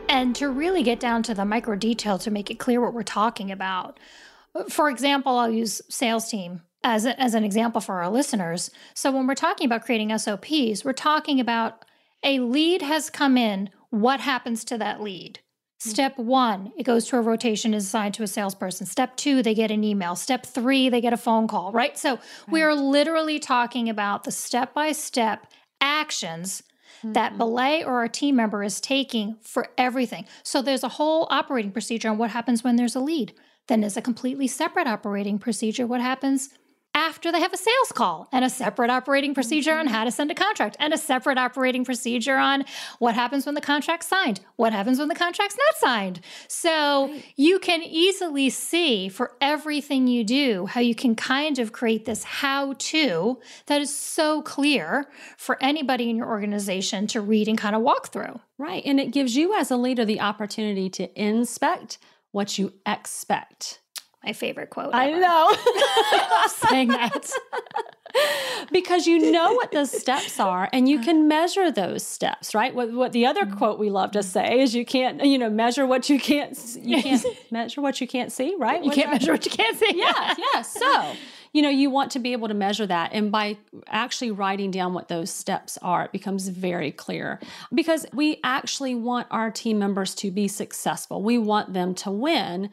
And 0.08 0.36
to 0.36 0.48
really 0.48 0.84
get 0.84 1.00
down 1.00 1.24
to 1.24 1.34
the 1.34 1.44
micro 1.44 1.74
detail 1.74 2.18
to 2.18 2.30
make 2.30 2.52
it 2.52 2.60
clear 2.60 2.80
what 2.80 2.94
we're 2.94 3.02
talking 3.02 3.50
about. 3.50 3.98
For 4.68 4.88
example, 4.88 5.36
I'll 5.38 5.50
use 5.50 5.82
sales 5.88 6.30
team 6.30 6.62
as, 6.84 7.06
a, 7.06 7.20
as 7.20 7.34
an 7.34 7.42
example 7.42 7.80
for 7.80 8.02
our 8.02 8.10
listeners. 8.10 8.70
So, 8.94 9.10
when 9.10 9.26
we're 9.26 9.34
talking 9.34 9.66
about 9.66 9.84
creating 9.84 10.16
SOPs, 10.16 10.84
we're 10.84 10.92
talking 10.92 11.40
about 11.40 11.84
a 12.22 12.38
lead 12.38 12.82
has 12.82 13.10
come 13.10 13.36
in. 13.36 13.70
What 13.90 14.20
happens 14.20 14.64
to 14.66 14.78
that 14.78 15.02
lead? 15.02 15.40
Step 15.78 16.16
one, 16.16 16.72
it 16.78 16.84
goes 16.84 17.06
to 17.06 17.18
a 17.18 17.20
rotation, 17.20 17.74
is 17.74 17.84
assigned 17.84 18.14
to 18.14 18.22
a 18.22 18.26
salesperson. 18.26 18.86
Step 18.86 19.16
two, 19.16 19.42
they 19.42 19.52
get 19.52 19.70
an 19.70 19.84
email. 19.84 20.16
Step 20.16 20.46
three, 20.46 20.88
they 20.88 21.02
get 21.02 21.12
a 21.12 21.18
phone 21.18 21.46
call, 21.46 21.72
right? 21.72 21.98
So 21.98 22.12
right. 22.12 22.22
we 22.50 22.62
are 22.62 22.74
literally 22.74 23.38
talking 23.38 23.90
about 23.90 24.24
the 24.24 24.32
step 24.32 24.72
by 24.72 24.92
step 24.92 25.46
actions 25.82 26.62
mm-hmm. 27.00 27.12
that 27.12 27.36
Belay 27.36 27.82
or 27.84 27.98
our 27.98 28.08
team 28.08 28.36
member 28.36 28.62
is 28.62 28.80
taking 28.80 29.36
for 29.42 29.68
everything. 29.76 30.24
So 30.42 30.62
there's 30.62 30.84
a 30.84 30.88
whole 30.88 31.26
operating 31.30 31.70
procedure 31.70 32.08
on 32.08 32.16
what 32.16 32.30
happens 32.30 32.64
when 32.64 32.76
there's 32.76 32.96
a 32.96 33.00
lead. 33.00 33.34
Then 33.68 33.82
there's 33.82 33.98
a 33.98 34.02
completely 34.02 34.46
separate 34.46 34.86
operating 34.86 35.38
procedure. 35.38 35.86
What 35.86 36.00
happens 36.00 36.48
after 36.94 37.32
they 37.32 37.40
have 37.40 37.52
a 37.52 37.56
sales 37.56 37.92
call 37.92 38.28
and 38.32 38.44
a 38.44 38.50
separate 38.50 38.90
operating 38.90 39.34
procedure 39.34 39.74
on 39.74 39.86
mm-hmm. 39.86 39.94
how 39.94 40.04
to 40.04 40.10
send 40.10 40.30
a 40.30 40.34
contract 40.34 40.76
and 40.78 40.94
a 40.94 40.98
separate 40.98 41.38
operating 41.38 41.84
procedure 41.84 42.36
on 42.36 42.64
what 43.00 43.14
happens 43.14 43.44
when 43.46 43.54
the 43.54 43.60
contract's 43.60 44.06
signed, 44.06 44.40
what 44.56 44.72
happens 44.72 44.98
when 44.98 45.08
the 45.08 45.14
contract's 45.14 45.56
not 45.56 45.76
signed. 45.76 46.20
So 46.48 47.12
you 47.36 47.58
can 47.58 47.82
easily 47.82 48.48
see 48.50 49.08
for 49.08 49.32
everything 49.40 50.06
you 50.06 50.24
do 50.24 50.66
how 50.66 50.80
you 50.80 50.94
can 50.94 51.16
kind 51.16 51.58
of 51.58 51.72
create 51.72 52.04
this 52.04 52.24
how 52.24 52.74
to 52.78 53.38
that 53.66 53.80
is 53.80 53.94
so 53.94 54.42
clear 54.42 55.06
for 55.36 55.58
anybody 55.60 56.08
in 56.08 56.16
your 56.16 56.28
organization 56.28 57.06
to 57.08 57.20
read 57.20 57.48
and 57.48 57.58
kind 57.58 57.74
of 57.74 57.82
walk 57.82 58.12
through. 58.12 58.40
Right. 58.56 58.84
And 58.86 59.00
it 59.00 59.10
gives 59.10 59.36
you 59.36 59.54
as 59.54 59.70
a 59.70 59.76
leader 59.76 60.04
the 60.04 60.20
opportunity 60.20 60.88
to 60.90 61.20
inspect 61.20 61.98
what 62.30 62.58
you 62.58 62.72
expect 62.86 63.80
my 64.24 64.32
favorite 64.32 64.70
quote. 64.70 64.94
I 64.94 65.10
ever. 65.10 65.20
know. 65.20 65.54
saying 66.68 66.88
that. 66.88 67.30
because 68.72 69.06
you 69.06 69.30
know 69.30 69.52
what 69.54 69.72
those 69.72 69.90
steps 69.90 70.38
are 70.38 70.68
and 70.72 70.88
you 70.88 71.00
can 71.00 71.28
measure 71.28 71.70
those 71.70 72.06
steps, 72.06 72.54
right? 72.54 72.74
What, 72.74 72.92
what 72.92 73.12
the 73.12 73.26
other 73.26 73.44
mm-hmm. 73.44 73.56
quote 73.58 73.78
we 73.78 73.90
love 73.90 74.12
to 74.12 74.22
say 74.22 74.60
is 74.60 74.74
you 74.74 74.84
can't, 74.84 75.24
you 75.24 75.38
know, 75.38 75.50
measure 75.50 75.86
what 75.86 76.08
you 76.08 76.18
can't, 76.18 76.58
you 76.80 77.02
can't 77.02 77.24
measure 77.50 77.80
what 77.80 78.00
you 78.00 78.06
can't 78.06 78.32
see, 78.32 78.54
right? 78.58 78.84
You 78.84 78.90
can't 78.90 79.10
measure 79.10 79.32
what 79.32 79.44
you 79.44 79.50
can't 79.50 79.76
see. 79.76 79.92
Yeah, 79.94 80.34
yeah. 80.54 80.62
So, 80.62 81.14
you 81.52 81.62
know, 81.62 81.70
you 81.70 81.90
want 81.90 82.12
to 82.12 82.18
be 82.18 82.32
able 82.32 82.48
to 82.48 82.54
measure 82.54 82.86
that. 82.86 83.12
And 83.12 83.30
by 83.30 83.56
actually 83.86 84.30
writing 84.30 84.70
down 84.70 84.94
what 84.94 85.08
those 85.08 85.30
steps 85.30 85.78
are, 85.82 86.04
it 86.04 86.12
becomes 86.12 86.48
very 86.48 86.90
clear 86.90 87.40
because 87.72 88.06
we 88.12 88.40
actually 88.42 88.94
want 88.94 89.26
our 89.30 89.50
team 89.50 89.78
members 89.78 90.14
to 90.16 90.30
be 90.30 90.48
successful. 90.48 91.22
We 91.22 91.38
want 91.38 91.72
them 91.72 91.94
to 91.96 92.10
win. 92.10 92.70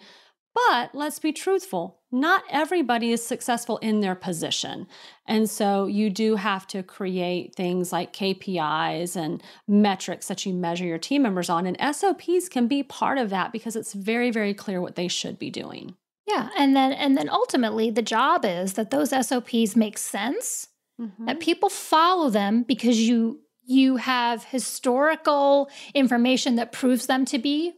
But 0.54 0.94
let's 0.94 1.20
be 1.20 1.32
truthful, 1.32 2.00
not 2.12 2.44
everybody 2.50 3.12
is 3.12 3.26
successful 3.26 3.78
in 3.78 4.02
their 4.02 4.16
position. 4.16 4.86
And 5.26 5.50
so 5.50 5.86
you 5.86 6.10
do 6.10 6.36
have 6.36 6.68
to 6.68 6.84
create 6.84 7.56
things 7.56 7.94
like 7.94 8.12
KPIs 8.12 9.16
and 9.16 9.42
metrics 9.68 10.28
that 10.28 10.46
you 10.46 10.54
measure 10.54 10.86
your 10.86 10.98
team 10.98 11.22
members 11.22 11.50
on. 11.50 11.66
And 11.66 11.96
SOPs 11.96 12.50
can 12.50 12.68
be 12.68 12.84
part 12.84 13.18
of 13.18 13.30
that 13.30 13.54
because 13.54 13.78
it's 13.78 13.94
very, 13.94 14.30
very 14.30 14.54
clear 14.54 14.82
what 14.82 14.96
they 14.96 15.08
should 15.08 15.40
be 15.40 15.50
doing. 15.50 15.96
Yeah. 16.28 16.50
And 16.58 16.76
then 16.76 16.94
and 16.94 17.18
then 17.18 17.30
ultimately 17.30 17.90
the 17.90 18.02
job 18.02 18.46
is 18.46 18.74
that 18.74 18.92
those 18.92 19.10
SOPs 19.10 19.76
make 19.76 19.98
sense, 19.98 20.68
mm-hmm. 21.00 21.26
that 21.26 21.40
people 21.40 21.70
follow 21.70 22.30
them 22.30 22.64
because 22.64 23.00
you 23.00 23.40
you 23.64 23.98
have 23.98 24.44
historical 24.46 25.70
information 25.94 26.56
that 26.56 26.72
proves 26.72 27.06
them 27.06 27.26
to 27.26 27.40
be 27.40 27.74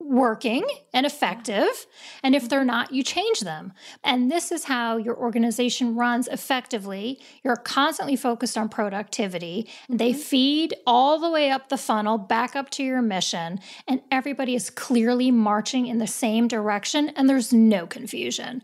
working 0.00 0.64
and 0.92 1.04
effective. 1.04 1.86
And 2.22 2.34
if 2.34 2.48
they're 2.48 2.64
not, 2.64 2.92
you 2.92 3.02
change 3.02 3.40
them. 3.40 3.72
And 4.04 4.30
this 4.30 4.52
is 4.52 4.64
how 4.64 4.96
your 4.96 5.16
organization 5.16 5.96
runs 5.96 6.28
effectively. 6.28 7.20
You're 7.42 7.56
constantly 7.56 8.16
focused 8.16 8.56
on 8.56 8.68
productivity. 8.68 9.68
They 9.88 10.12
mm-hmm. 10.12 10.20
feed 10.20 10.74
all 10.86 11.18
the 11.18 11.30
way 11.30 11.50
up 11.50 11.68
the 11.68 11.76
funnel, 11.76 12.16
back 12.16 12.54
up 12.54 12.70
to 12.70 12.84
your 12.84 13.02
mission, 13.02 13.60
and 13.86 14.00
everybody 14.10 14.54
is 14.54 14.70
clearly 14.70 15.30
marching 15.30 15.86
in 15.86 15.98
the 15.98 16.06
same 16.06 16.48
direction, 16.48 17.10
and 17.10 17.28
there's 17.28 17.52
no 17.52 17.86
confusion. 17.86 18.62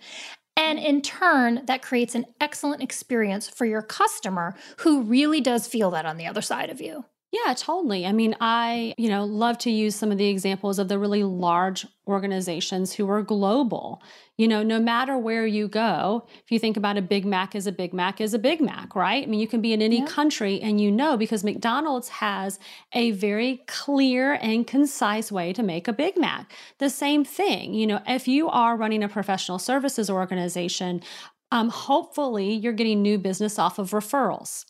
And 0.56 0.78
in 0.78 1.02
turn, 1.02 1.62
that 1.66 1.82
creates 1.82 2.14
an 2.14 2.26
excellent 2.40 2.80
experience 2.80 3.48
for 3.48 3.64
your 3.64 3.82
customer 3.82 4.54
who 4.78 5.02
really 5.02 5.40
does 5.40 5.66
feel 5.66 5.90
that 5.90 6.06
on 6.06 6.16
the 6.16 6.26
other 6.26 6.42
side 6.42 6.70
of 6.70 6.80
you. 6.80 7.04
Yeah, 7.34 7.52
totally. 7.54 8.06
I 8.06 8.12
mean, 8.12 8.36
I, 8.40 8.94
you 8.96 9.08
know, 9.08 9.24
love 9.24 9.58
to 9.58 9.70
use 9.70 9.96
some 9.96 10.12
of 10.12 10.18
the 10.18 10.28
examples 10.28 10.78
of 10.78 10.86
the 10.86 11.00
really 11.00 11.24
large 11.24 11.84
organizations 12.06 12.92
who 12.92 13.10
are 13.10 13.22
global. 13.22 14.00
You 14.36 14.46
know, 14.46 14.62
no 14.62 14.78
matter 14.78 15.18
where 15.18 15.44
you 15.44 15.66
go, 15.66 16.28
if 16.44 16.52
you 16.52 16.60
think 16.60 16.76
about 16.76 16.96
a 16.96 17.02
Big 17.02 17.26
Mac 17.26 17.56
is 17.56 17.66
a 17.66 17.72
Big 17.72 17.92
Mac 17.92 18.20
is 18.20 18.34
a 18.34 18.38
Big 18.38 18.60
Mac, 18.60 18.94
right? 18.94 19.24
I 19.24 19.26
mean, 19.26 19.40
you 19.40 19.48
can 19.48 19.60
be 19.60 19.72
in 19.72 19.82
any 19.82 19.98
yeah. 19.98 20.06
country 20.06 20.60
and 20.60 20.80
you 20.80 20.92
know 20.92 21.16
because 21.16 21.42
McDonald's 21.42 22.08
has 22.08 22.60
a 22.92 23.10
very 23.10 23.64
clear 23.66 24.34
and 24.34 24.64
concise 24.64 25.32
way 25.32 25.52
to 25.54 25.62
make 25.64 25.88
a 25.88 25.92
Big 25.92 26.16
Mac. 26.16 26.52
The 26.78 26.90
same 26.90 27.24
thing, 27.24 27.74
you 27.74 27.88
know, 27.88 28.00
if 28.06 28.28
you 28.28 28.48
are 28.48 28.76
running 28.76 29.02
a 29.02 29.08
professional 29.08 29.58
services 29.58 30.08
organization, 30.08 31.02
um, 31.50 31.68
hopefully 31.68 32.52
you're 32.52 32.72
getting 32.72 33.02
new 33.02 33.18
business 33.18 33.58
off 33.58 33.80
of 33.80 33.90
referrals 33.90 34.66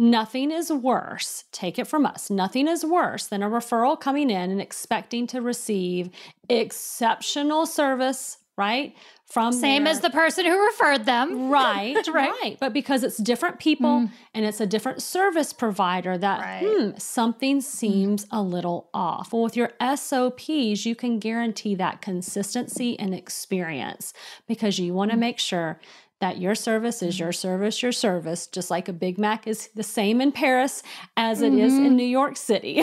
Nothing 0.00 0.50
is 0.50 0.72
worse, 0.72 1.44
take 1.52 1.78
it 1.78 1.86
from 1.86 2.06
us, 2.06 2.30
nothing 2.30 2.66
is 2.66 2.84
worse 2.86 3.26
than 3.26 3.42
a 3.42 3.50
referral 3.50 4.00
coming 4.00 4.30
in 4.30 4.50
and 4.50 4.60
expecting 4.60 5.26
to 5.26 5.42
receive 5.42 6.08
exceptional 6.48 7.66
service 7.66 8.38
right? 8.60 8.94
From 9.24 9.52
same 9.52 9.84
their- 9.84 9.92
as 9.92 10.00
the 10.00 10.10
person 10.10 10.44
who 10.44 10.66
referred 10.66 11.06
them. 11.06 11.48
Right, 11.48 11.96
Right. 12.12 12.30
right, 12.42 12.56
But 12.60 12.74
because 12.74 13.02
it's 13.02 13.16
different 13.16 13.58
people 13.58 14.00
mm. 14.00 14.10
and 14.34 14.44
it's 14.44 14.60
a 14.60 14.66
different 14.66 15.00
service 15.02 15.54
provider, 15.54 16.18
that 16.18 16.40
Right. 16.40 16.62
hmm, 16.62 16.90
something 16.98 17.58
mm. 17.60 17.62
seems 17.62 18.26
a 18.30 18.42
little 18.42 18.90
off. 18.92 19.32
Well, 19.32 19.42
with 19.42 19.56
your 19.56 19.72
SOPs, 19.80 20.84
you 20.84 20.94
can 20.94 21.18
guarantee 21.18 21.74
that 21.76 22.02
consistency 22.02 22.98
and 22.98 23.14
experience 23.14 24.12
because 24.46 24.78
you 24.78 24.92
want 24.92 25.10
to 25.12 25.16
mm. 25.16 25.20
make 25.20 25.38
sure 25.38 25.80
that 26.20 26.38
your 26.38 26.54
service 26.54 27.02
is 27.02 27.14
mm-hmm. 27.14 27.24
your 27.24 27.32
service, 27.32 27.82
your 27.82 27.92
service, 27.92 28.46
just 28.46 28.70
like 28.70 28.88
a 28.88 28.92
Big 28.92 29.18
Mac 29.18 29.46
is 29.46 29.68
the 29.74 29.82
same 29.82 30.20
in 30.20 30.32
Paris 30.32 30.82
as 31.16 31.42
it 31.42 31.54
is 31.54 31.74
in 31.74 31.84
mm-hmm. 31.84 31.96
New 31.96 32.04
York 32.04 32.36
City. 32.36 32.82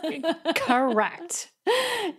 Correct. 0.54 1.50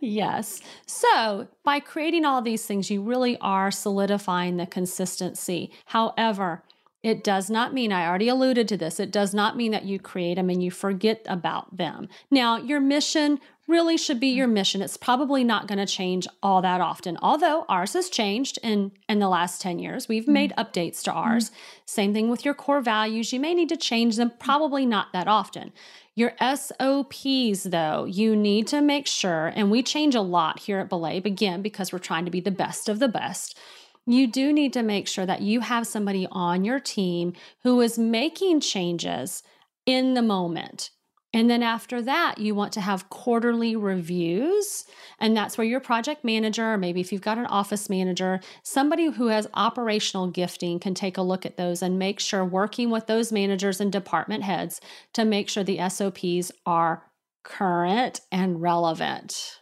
Yes. 0.01 0.61
So, 0.87 1.47
by 1.63 1.79
creating 1.79 2.25
all 2.25 2.41
these 2.41 2.65
things, 2.65 2.89
you 2.89 3.01
really 3.01 3.37
are 3.39 3.69
solidifying 3.69 4.57
the 4.57 4.65
consistency. 4.65 5.71
However, 5.85 6.63
it 7.05 7.23
does 7.23 7.51
not 7.51 7.71
mean, 7.71 7.91
I 7.91 8.07
already 8.07 8.29
alluded 8.29 8.67
to 8.67 8.77
this, 8.77 8.99
it 8.99 9.11
does 9.11 9.31
not 9.31 9.55
mean 9.55 9.71
that 9.73 9.85
you 9.85 9.99
create 9.99 10.35
them 10.35 10.49
and 10.49 10.63
you 10.63 10.71
forget 10.71 11.23
about 11.29 11.77
them. 11.77 12.09
Now, 12.31 12.57
your 12.57 12.79
mission 12.79 13.39
really 13.67 13.95
should 13.95 14.19
be 14.19 14.29
your 14.29 14.47
mission. 14.47 14.81
It's 14.81 14.97
probably 14.97 15.43
not 15.43 15.67
going 15.67 15.77
to 15.77 15.85
change 15.85 16.27
all 16.41 16.63
that 16.63 16.81
often, 16.81 17.15
although 17.21 17.63
ours 17.69 17.93
has 17.93 18.09
changed 18.09 18.57
in, 18.63 18.91
in 19.07 19.19
the 19.19 19.29
last 19.29 19.61
10 19.61 19.77
years. 19.77 20.07
We've 20.07 20.27
made 20.27 20.51
mm. 20.57 20.65
updates 20.65 21.03
to 21.03 21.11
mm. 21.11 21.15
ours. 21.15 21.51
Same 21.85 22.11
thing 22.11 22.31
with 22.31 22.43
your 22.43 22.55
core 22.55 22.81
values. 22.81 23.31
You 23.31 23.39
may 23.39 23.53
need 23.53 23.69
to 23.69 23.77
change 23.77 24.15
them, 24.15 24.31
probably 24.39 24.87
not 24.87 25.13
that 25.13 25.27
often. 25.27 25.73
Your 26.15 26.33
SOPs, 26.39 27.63
though, 27.65 28.05
you 28.05 28.35
need 28.35 28.65
to 28.67 28.81
make 28.81 29.05
sure, 29.05 29.51
and 29.55 29.69
we 29.69 29.83
change 29.83 30.15
a 30.15 30.21
lot 30.21 30.61
here 30.61 30.79
at 30.79 30.89
Belay, 30.89 31.17
again, 31.17 31.61
because 31.61 31.93
we're 31.93 31.99
trying 31.99 32.25
to 32.25 32.31
be 32.31 32.39
the 32.41 32.49
best 32.49 32.89
of 32.89 32.97
the 32.97 33.07
best. 33.07 33.55
You 34.05 34.27
do 34.27 34.53
need 34.53 34.73
to 34.73 34.83
make 34.83 35.07
sure 35.07 35.25
that 35.25 35.41
you 35.41 35.61
have 35.61 35.87
somebody 35.87 36.27
on 36.31 36.63
your 36.63 36.79
team 36.79 37.33
who 37.63 37.81
is 37.81 37.97
making 37.97 38.59
changes 38.59 39.41
in 39.85 40.13
the 40.13 40.21
moment. 40.21 40.91
And 41.33 41.49
then 41.49 41.63
after 41.63 42.01
that, 42.01 42.37
you 42.37 42.55
want 42.55 42.71
to 42.73 42.81
have 42.81 43.09
quarterly 43.09 43.75
reviews. 43.75 44.85
And 45.19 45.35
that's 45.35 45.57
where 45.57 45.67
your 45.67 45.81
project 45.81 46.23
manager, 46.23 46.73
or 46.73 46.77
maybe 46.77 47.01
if 47.01 47.11
you've 47.11 47.21
got 47.21 47.37
an 47.37 47.45
office 47.47 47.89
manager, 47.89 48.39
somebody 48.63 49.11
who 49.11 49.27
has 49.27 49.49
operational 49.53 50.27
gifting 50.27 50.79
can 50.79 50.93
take 50.93 51.17
a 51.17 51.21
look 51.21 51.45
at 51.45 51.57
those 51.57 51.81
and 51.81 51.99
make 51.99 52.21
sure, 52.21 52.45
working 52.45 52.89
with 52.89 53.07
those 53.07 53.33
managers 53.33 53.81
and 53.81 53.91
department 53.91 54.43
heads, 54.43 54.79
to 55.13 55.25
make 55.25 55.49
sure 55.49 55.63
the 55.63 55.89
SOPs 55.89 56.53
are 56.65 57.03
current 57.43 58.21
and 58.31 58.61
relevant. 58.61 59.59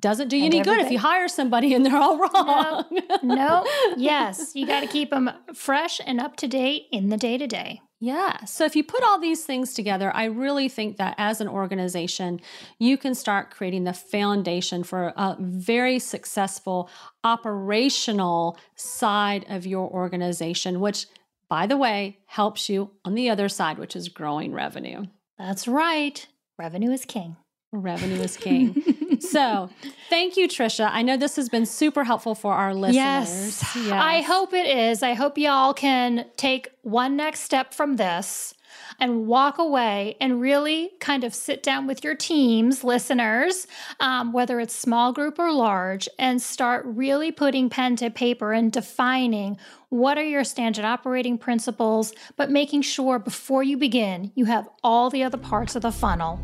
Doesn't 0.00 0.28
do 0.28 0.36
you 0.36 0.46
And 0.46 0.54
any 0.54 0.62
good 0.62 0.80
if 0.80 0.90
you 0.90 0.98
hire 0.98 1.28
somebody 1.28 1.74
and 1.74 1.84
they're 1.84 1.96
all 1.96 2.18
wrong. 2.18 2.84
No, 3.22 3.66
yes, 3.96 4.52
you 4.54 4.66
got 4.66 4.80
to 4.80 4.86
keep 4.86 5.10
them 5.10 5.30
fresh 5.54 6.00
and 6.06 6.20
up 6.20 6.36
to 6.36 6.48
date 6.48 6.86
in 6.90 7.10
the 7.10 7.16
day 7.16 7.36
to 7.36 7.46
day. 7.46 7.82
Yeah. 8.02 8.44
So 8.46 8.64
if 8.64 8.74
you 8.74 8.82
put 8.82 9.04
all 9.04 9.20
these 9.20 9.44
things 9.44 9.74
together, 9.74 10.10
I 10.14 10.24
really 10.24 10.70
think 10.70 10.96
that 10.96 11.14
as 11.18 11.42
an 11.42 11.48
organization, 11.48 12.40
you 12.78 12.96
can 12.96 13.14
start 13.14 13.50
creating 13.50 13.84
the 13.84 13.92
foundation 13.92 14.84
for 14.84 15.12
a 15.16 15.36
very 15.38 15.98
successful 15.98 16.88
operational 17.24 18.58
side 18.74 19.44
of 19.50 19.66
your 19.66 19.86
organization, 19.90 20.80
which, 20.80 21.08
by 21.50 21.66
the 21.66 21.76
way, 21.76 22.20
helps 22.24 22.70
you 22.70 22.90
on 23.04 23.14
the 23.14 23.28
other 23.28 23.50
side, 23.50 23.78
which 23.78 23.94
is 23.94 24.08
growing 24.08 24.54
revenue. 24.54 25.04
That's 25.38 25.68
right. 25.68 26.26
Revenue 26.58 26.92
is 26.92 27.04
king. 27.04 27.36
Revenue 27.70 28.20
is 28.22 28.38
king. 28.38 28.82
so, 29.18 29.70
thank 30.08 30.36
you, 30.36 30.48
Tricia. 30.48 30.88
I 30.90 31.02
know 31.02 31.16
this 31.16 31.36
has 31.36 31.48
been 31.48 31.66
super 31.66 32.04
helpful 32.04 32.34
for 32.34 32.52
our 32.52 32.74
listeners. 32.74 32.94
Yes. 32.94 33.76
I 33.90 34.20
hope 34.22 34.52
it 34.52 34.66
is. 34.66 35.02
I 35.02 35.14
hope 35.14 35.38
y'all 35.38 35.74
can 35.74 36.26
take 36.36 36.70
one 36.82 37.16
next 37.16 37.40
step 37.40 37.74
from 37.74 37.96
this 37.96 38.54
and 39.00 39.26
walk 39.26 39.58
away 39.58 40.16
and 40.20 40.40
really 40.40 40.90
kind 41.00 41.24
of 41.24 41.34
sit 41.34 41.62
down 41.62 41.86
with 41.86 42.04
your 42.04 42.14
teams, 42.14 42.84
listeners, 42.84 43.66
um, 43.98 44.32
whether 44.32 44.60
it's 44.60 44.74
small 44.74 45.12
group 45.12 45.38
or 45.38 45.52
large, 45.52 46.08
and 46.18 46.40
start 46.40 46.84
really 46.84 47.32
putting 47.32 47.70
pen 47.70 47.96
to 47.96 48.10
paper 48.10 48.52
and 48.52 48.70
defining 48.70 49.58
what 49.88 50.18
are 50.18 50.24
your 50.24 50.44
standard 50.44 50.84
operating 50.84 51.38
principles, 51.38 52.12
but 52.36 52.50
making 52.50 52.82
sure 52.82 53.18
before 53.18 53.62
you 53.62 53.76
begin, 53.76 54.30
you 54.34 54.44
have 54.44 54.68
all 54.84 55.10
the 55.10 55.24
other 55.24 55.38
parts 55.38 55.74
of 55.74 55.82
the 55.82 55.92
funnel 55.92 56.38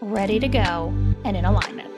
ready 0.00 0.38
to 0.38 0.48
go 0.48 0.92
and 1.24 1.36
in 1.36 1.44
alignment. 1.44 1.93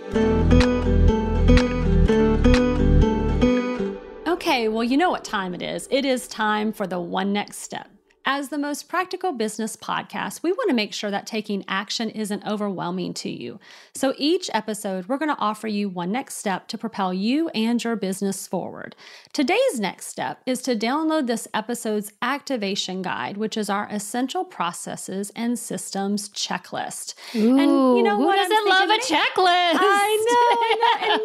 Okay, 4.26 4.68
well, 4.68 4.84
you 4.84 4.96
know 4.96 5.10
what 5.10 5.24
time 5.24 5.54
it 5.54 5.62
is. 5.62 5.88
It 5.90 6.04
is 6.04 6.28
time 6.28 6.72
for 6.72 6.86
the 6.86 7.00
one 7.00 7.32
next 7.32 7.58
step. 7.58 7.95
As 8.28 8.48
the 8.48 8.58
most 8.58 8.88
practical 8.88 9.30
business 9.30 9.76
podcast, 9.76 10.42
we 10.42 10.50
want 10.50 10.68
to 10.68 10.74
make 10.74 10.92
sure 10.92 11.12
that 11.12 11.28
taking 11.28 11.64
action 11.68 12.10
isn't 12.10 12.44
overwhelming 12.44 13.14
to 13.14 13.30
you. 13.30 13.60
So 13.94 14.14
each 14.18 14.50
episode, 14.52 15.08
we're 15.08 15.16
going 15.16 15.32
to 15.32 15.38
offer 15.38 15.68
you 15.68 15.88
one 15.88 16.10
next 16.10 16.36
step 16.36 16.66
to 16.68 16.76
propel 16.76 17.14
you 17.14 17.50
and 17.50 17.82
your 17.84 17.94
business 17.94 18.48
forward. 18.48 18.96
Today's 19.32 19.78
next 19.78 20.08
step 20.08 20.40
is 20.44 20.60
to 20.62 20.74
download 20.74 21.28
this 21.28 21.46
episode's 21.54 22.12
activation 22.20 23.00
guide, 23.00 23.36
which 23.36 23.56
is 23.56 23.70
our 23.70 23.86
essential 23.92 24.44
processes 24.44 25.30
and 25.36 25.56
systems 25.56 26.28
checklist. 26.30 27.14
Ooh, 27.36 27.56
and 27.56 27.96
you 27.96 28.02
know 28.02 28.16
who 28.16 28.26
what? 28.26 28.40
I'm 28.40 28.48
doesn't 28.48 28.68
love 28.68 28.90
a 28.90 28.98
checklist? 28.98 29.78
I 29.78 30.26
know, 30.26 30.56
I 30.58 31.06
know. 31.06 31.14
And 31.14 31.22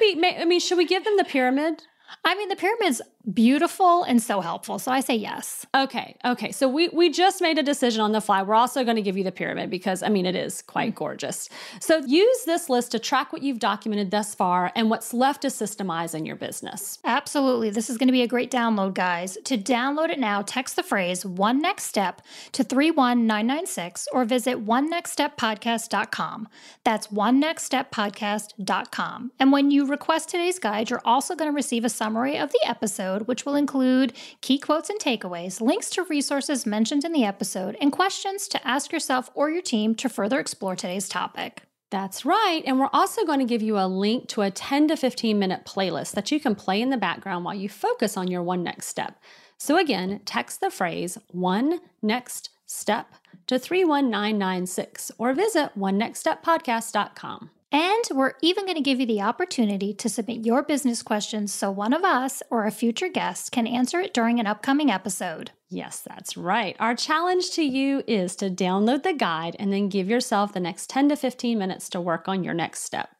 maybe, 0.00 0.18
may, 0.18 0.40
I 0.40 0.46
mean, 0.46 0.60
should 0.60 0.78
we 0.78 0.86
give 0.86 1.04
them 1.04 1.18
the 1.18 1.24
pyramid? 1.24 1.82
I 2.24 2.34
mean, 2.34 2.48
the 2.48 2.56
pyramid's 2.56 3.02
beautiful 3.32 4.04
and 4.04 4.22
so 4.22 4.40
helpful. 4.40 4.78
So 4.78 4.90
I 4.90 5.00
say 5.00 5.16
yes. 5.16 5.66
Okay, 5.74 6.16
okay. 6.24 6.52
So 6.52 6.68
we 6.68 6.88
we 6.88 7.10
just 7.10 7.40
made 7.40 7.58
a 7.58 7.62
decision 7.62 8.00
on 8.00 8.12
the 8.12 8.20
fly. 8.20 8.42
We're 8.42 8.54
also 8.54 8.84
going 8.84 8.96
to 8.96 9.02
give 9.02 9.16
you 9.16 9.24
the 9.24 9.32
pyramid 9.32 9.70
because 9.70 10.02
I 10.02 10.08
mean 10.08 10.24
it 10.24 10.36
is 10.36 10.62
quite 10.62 10.94
gorgeous. 10.94 11.48
So 11.80 11.98
use 12.06 12.44
this 12.44 12.68
list 12.68 12.92
to 12.92 12.98
track 12.98 13.32
what 13.32 13.42
you've 13.42 13.58
documented 13.58 14.10
thus 14.10 14.34
far 14.34 14.72
and 14.74 14.88
what's 14.88 15.12
left 15.12 15.42
to 15.42 15.48
systemize 15.48 16.14
in 16.14 16.24
your 16.24 16.36
business. 16.36 16.98
Absolutely. 17.04 17.70
This 17.70 17.90
is 17.90 17.98
going 17.98 18.08
to 18.08 18.12
be 18.12 18.22
a 18.22 18.28
great 18.28 18.50
download, 18.50 18.94
guys. 18.94 19.36
To 19.44 19.58
download 19.58 20.10
it 20.10 20.18
now, 20.18 20.42
text 20.42 20.76
the 20.76 20.82
phrase 20.82 21.24
one 21.26 21.60
next 21.60 21.84
step 21.84 22.22
to 22.52 22.64
31996 22.64 24.08
or 24.12 24.24
visit 24.24 24.60
one 24.60 24.88
next 24.88 25.12
step 25.12 25.36
podcast.com. 25.36 26.48
That's 26.84 27.10
one 27.10 27.40
next 27.40 27.64
step 27.64 27.90
podcast.com. 27.92 29.32
And 29.38 29.52
when 29.52 29.70
you 29.70 29.86
request 29.86 30.30
today's 30.30 30.58
guide, 30.58 30.90
you're 30.90 31.02
also 31.04 31.34
going 31.34 31.50
to 31.50 31.54
receive 31.54 31.84
a 31.84 31.90
summary 31.90 32.38
of 32.38 32.50
the 32.52 32.60
episode, 33.08 33.28
which 33.28 33.44
will 33.44 33.54
include 33.54 34.12
key 34.40 34.58
quotes 34.58 34.90
and 34.90 35.00
takeaways, 35.00 35.60
links 35.60 35.90
to 35.90 36.04
resources 36.04 36.66
mentioned 36.66 37.04
in 37.04 37.12
the 37.12 37.24
episode, 37.24 37.76
and 37.80 37.92
questions 37.92 38.48
to 38.48 38.66
ask 38.66 38.92
yourself 38.92 39.30
or 39.34 39.50
your 39.50 39.62
team 39.62 39.94
to 39.96 40.08
further 40.08 40.38
explore 40.38 40.76
today's 40.76 41.08
topic. 41.08 41.62
That's 41.90 42.26
right. 42.26 42.62
And 42.66 42.78
we're 42.78 42.90
also 42.92 43.24
going 43.24 43.38
to 43.38 43.46
give 43.46 43.62
you 43.62 43.78
a 43.78 43.88
link 43.88 44.28
to 44.28 44.42
a 44.42 44.50
10 44.50 44.88
to 44.88 44.96
15 44.96 45.38
minute 45.38 45.64
playlist 45.64 46.12
that 46.12 46.30
you 46.30 46.38
can 46.38 46.54
play 46.54 46.82
in 46.82 46.90
the 46.90 46.98
background 46.98 47.44
while 47.44 47.54
you 47.54 47.68
focus 47.68 48.16
on 48.16 48.28
your 48.28 48.42
one 48.42 48.62
next 48.62 48.88
step. 48.88 49.18
So 49.56 49.78
again, 49.78 50.20
text 50.26 50.60
the 50.60 50.70
phrase 50.70 51.16
one 51.28 51.80
next 52.02 52.50
step 52.66 53.14
to 53.46 53.58
31996 53.58 55.12
or 55.18 55.32
visit 55.32 55.70
onenextsteppodcast.com. 55.78 57.50
And 57.70 58.04
we're 58.12 58.34
even 58.40 58.64
going 58.64 58.76
to 58.76 58.82
give 58.82 58.98
you 58.98 59.06
the 59.06 59.20
opportunity 59.20 59.92
to 59.94 60.08
submit 60.08 60.46
your 60.46 60.62
business 60.62 61.02
questions 61.02 61.52
so 61.52 61.70
one 61.70 61.92
of 61.92 62.02
us 62.02 62.42
or 62.50 62.64
a 62.64 62.70
future 62.70 63.08
guest 63.08 63.52
can 63.52 63.66
answer 63.66 64.00
it 64.00 64.14
during 64.14 64.40
an 64.40 64.46
upcoming 64.46 64.90
episode. 64.90 65.50
Yes, 65.68 66.00
that's 66.00 66.36
right. 66.36 66.76
Our 66.80 66.94
challenge 66.94 67.50
to 67.52 67.62
you 67.62 68.02
is 68.06 68.36
to 68.36 68.48
download 68.48 69.02
the 69.02 69.12
guide 69.12 69.54
and 69.58 69.70
then 69.70 69.90
give 69.90 70.08
yourself 70.08 70.54
the 70.54 70.60
next 70.60 70.88
10 70.88 71.10
to 71.10 71.16
15 71.16 71.58
minutes 71.58 71.90
to 71.90 72.00
work 72.00 72.26
on 72.26 72.42
your 72.42 72.54
next 72.54 72.84
step. 72.84 73.10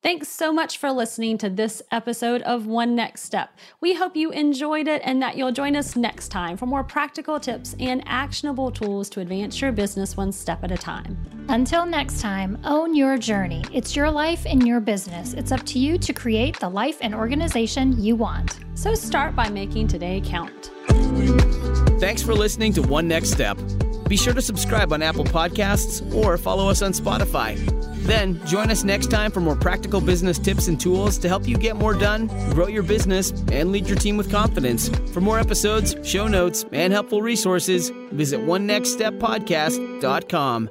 Thanks 0.00 0.28
so 0.28 0.52
much 0.52 0.78
for 0.78 0.92
listening 0.92 1.38
to 1.38 1.50
this 1.50 1.82
episode 1.90 2.40
of 2.42 2.66
One 2.66 2.94
Next 2.94 3.22
Step. 3.22 3.58
We 3.80 3.94
hope 3.94 4.14
you 4.14 4.30
enjoyed 4.30 4.86
it 4.86 5.02
and 5.04 5.20
that 5.22 5.36
you'll 5.36 5.50
join 5.50 5.74
us 5.74 5.96
next 5.96 6.28
time 6.28 6.56
for 6.56 6.66
more 6.66 6.84
practical 6.84 7.40
tips 7.40 7.74
and 7.80 8.02
actionable 8.06 8.70
tools 8.70 9.10
to 9.10 9.20
advance 9.20 9.60
your 9.60 9.72
business 9.72 10.16
one 10.16 10.30
step 10.30 10.62
at 10.62 10.70
a 10.70 10.78
time. 10.78 11.18
Until 11.48 11.84
next 11.84 12.20
time, 12.20 12.58
own 12.64 12.94
your 12.94 13.18
journey. 13.18 13.64
It's 13.72 13.96
your 13.96 14.10
life 14.10 14.46
and 14.46 14.66
your 14.66 14.78
business. 14.78 15.34
It's 15.34 15.50
up 15.50 15.66
to 15.66 15.80
you 15.80 15.98
to 15.98 16.12
create 16.12 16.60
the 16.60 16.68
life 16.68 16.98
and 17.00 17.12
organization 17.12 18.00
you 18.00 18.14
want. 18.14 18.60
So 18.74 18.94
start 18.94 19.34
by 19.34 19.48
making 19.48 19.88
today 19.88 20.22
count. 20.24 20.70
Thanks 21.98 22.22
for 22.22 22.34
listening 22.34 22.72
to 22.74 22.82
One 22.82 23.08
Next 23.08 23.32
Step. 23.32 23.58
Be 24.08 24.16
sure 24.16 24.32
to 24.32 24.42
subscribe 24.42 24.92
on 24.92 25.02
Apple 25.02 25.24
Podcasts 25.24 26.14
or 26.14 26.38
follow 26.38 26.70
us 26.70 26.82
on 26.82 26.92
Spotify. 26.92 27.56
Then 28.06 28.40
join 28.46 28.70
us 28.70 28.84
next 28.84 29.10
time 29.10 29.30
for 29.30 29.40
more 29.40 29.56
practical 29.56 30.00
business 30.00 30.38
tips 30.38 30.66
and 30.66 30.80
tools 30.80 31.18
to 31.18 31.28
help 31.28 31.46
you 31.46 31.58
get 31.58 31.76
more 31.76 31.92
done, 31.92 32.28
grow 32.54 32.68
your 32.68 32.82
business, 32.82 33.32
and 33.52 33.70
lead 33.70 33.86
your 33.86 33.98
team 33.98 34.16
with 34.16 34.30
confidence. 34.30 34.88
For 35.12 35.20
more 35.20 35.38
episodes, 35.38 35.94
show 36.08 36.26
notes, 36.26 36.64
and 36.72 36.90
helpful 36.92 37.20
resources, 37.20 37.90
visit 38.10 38.40
onenextsteppodcast.com. 38.40 40.70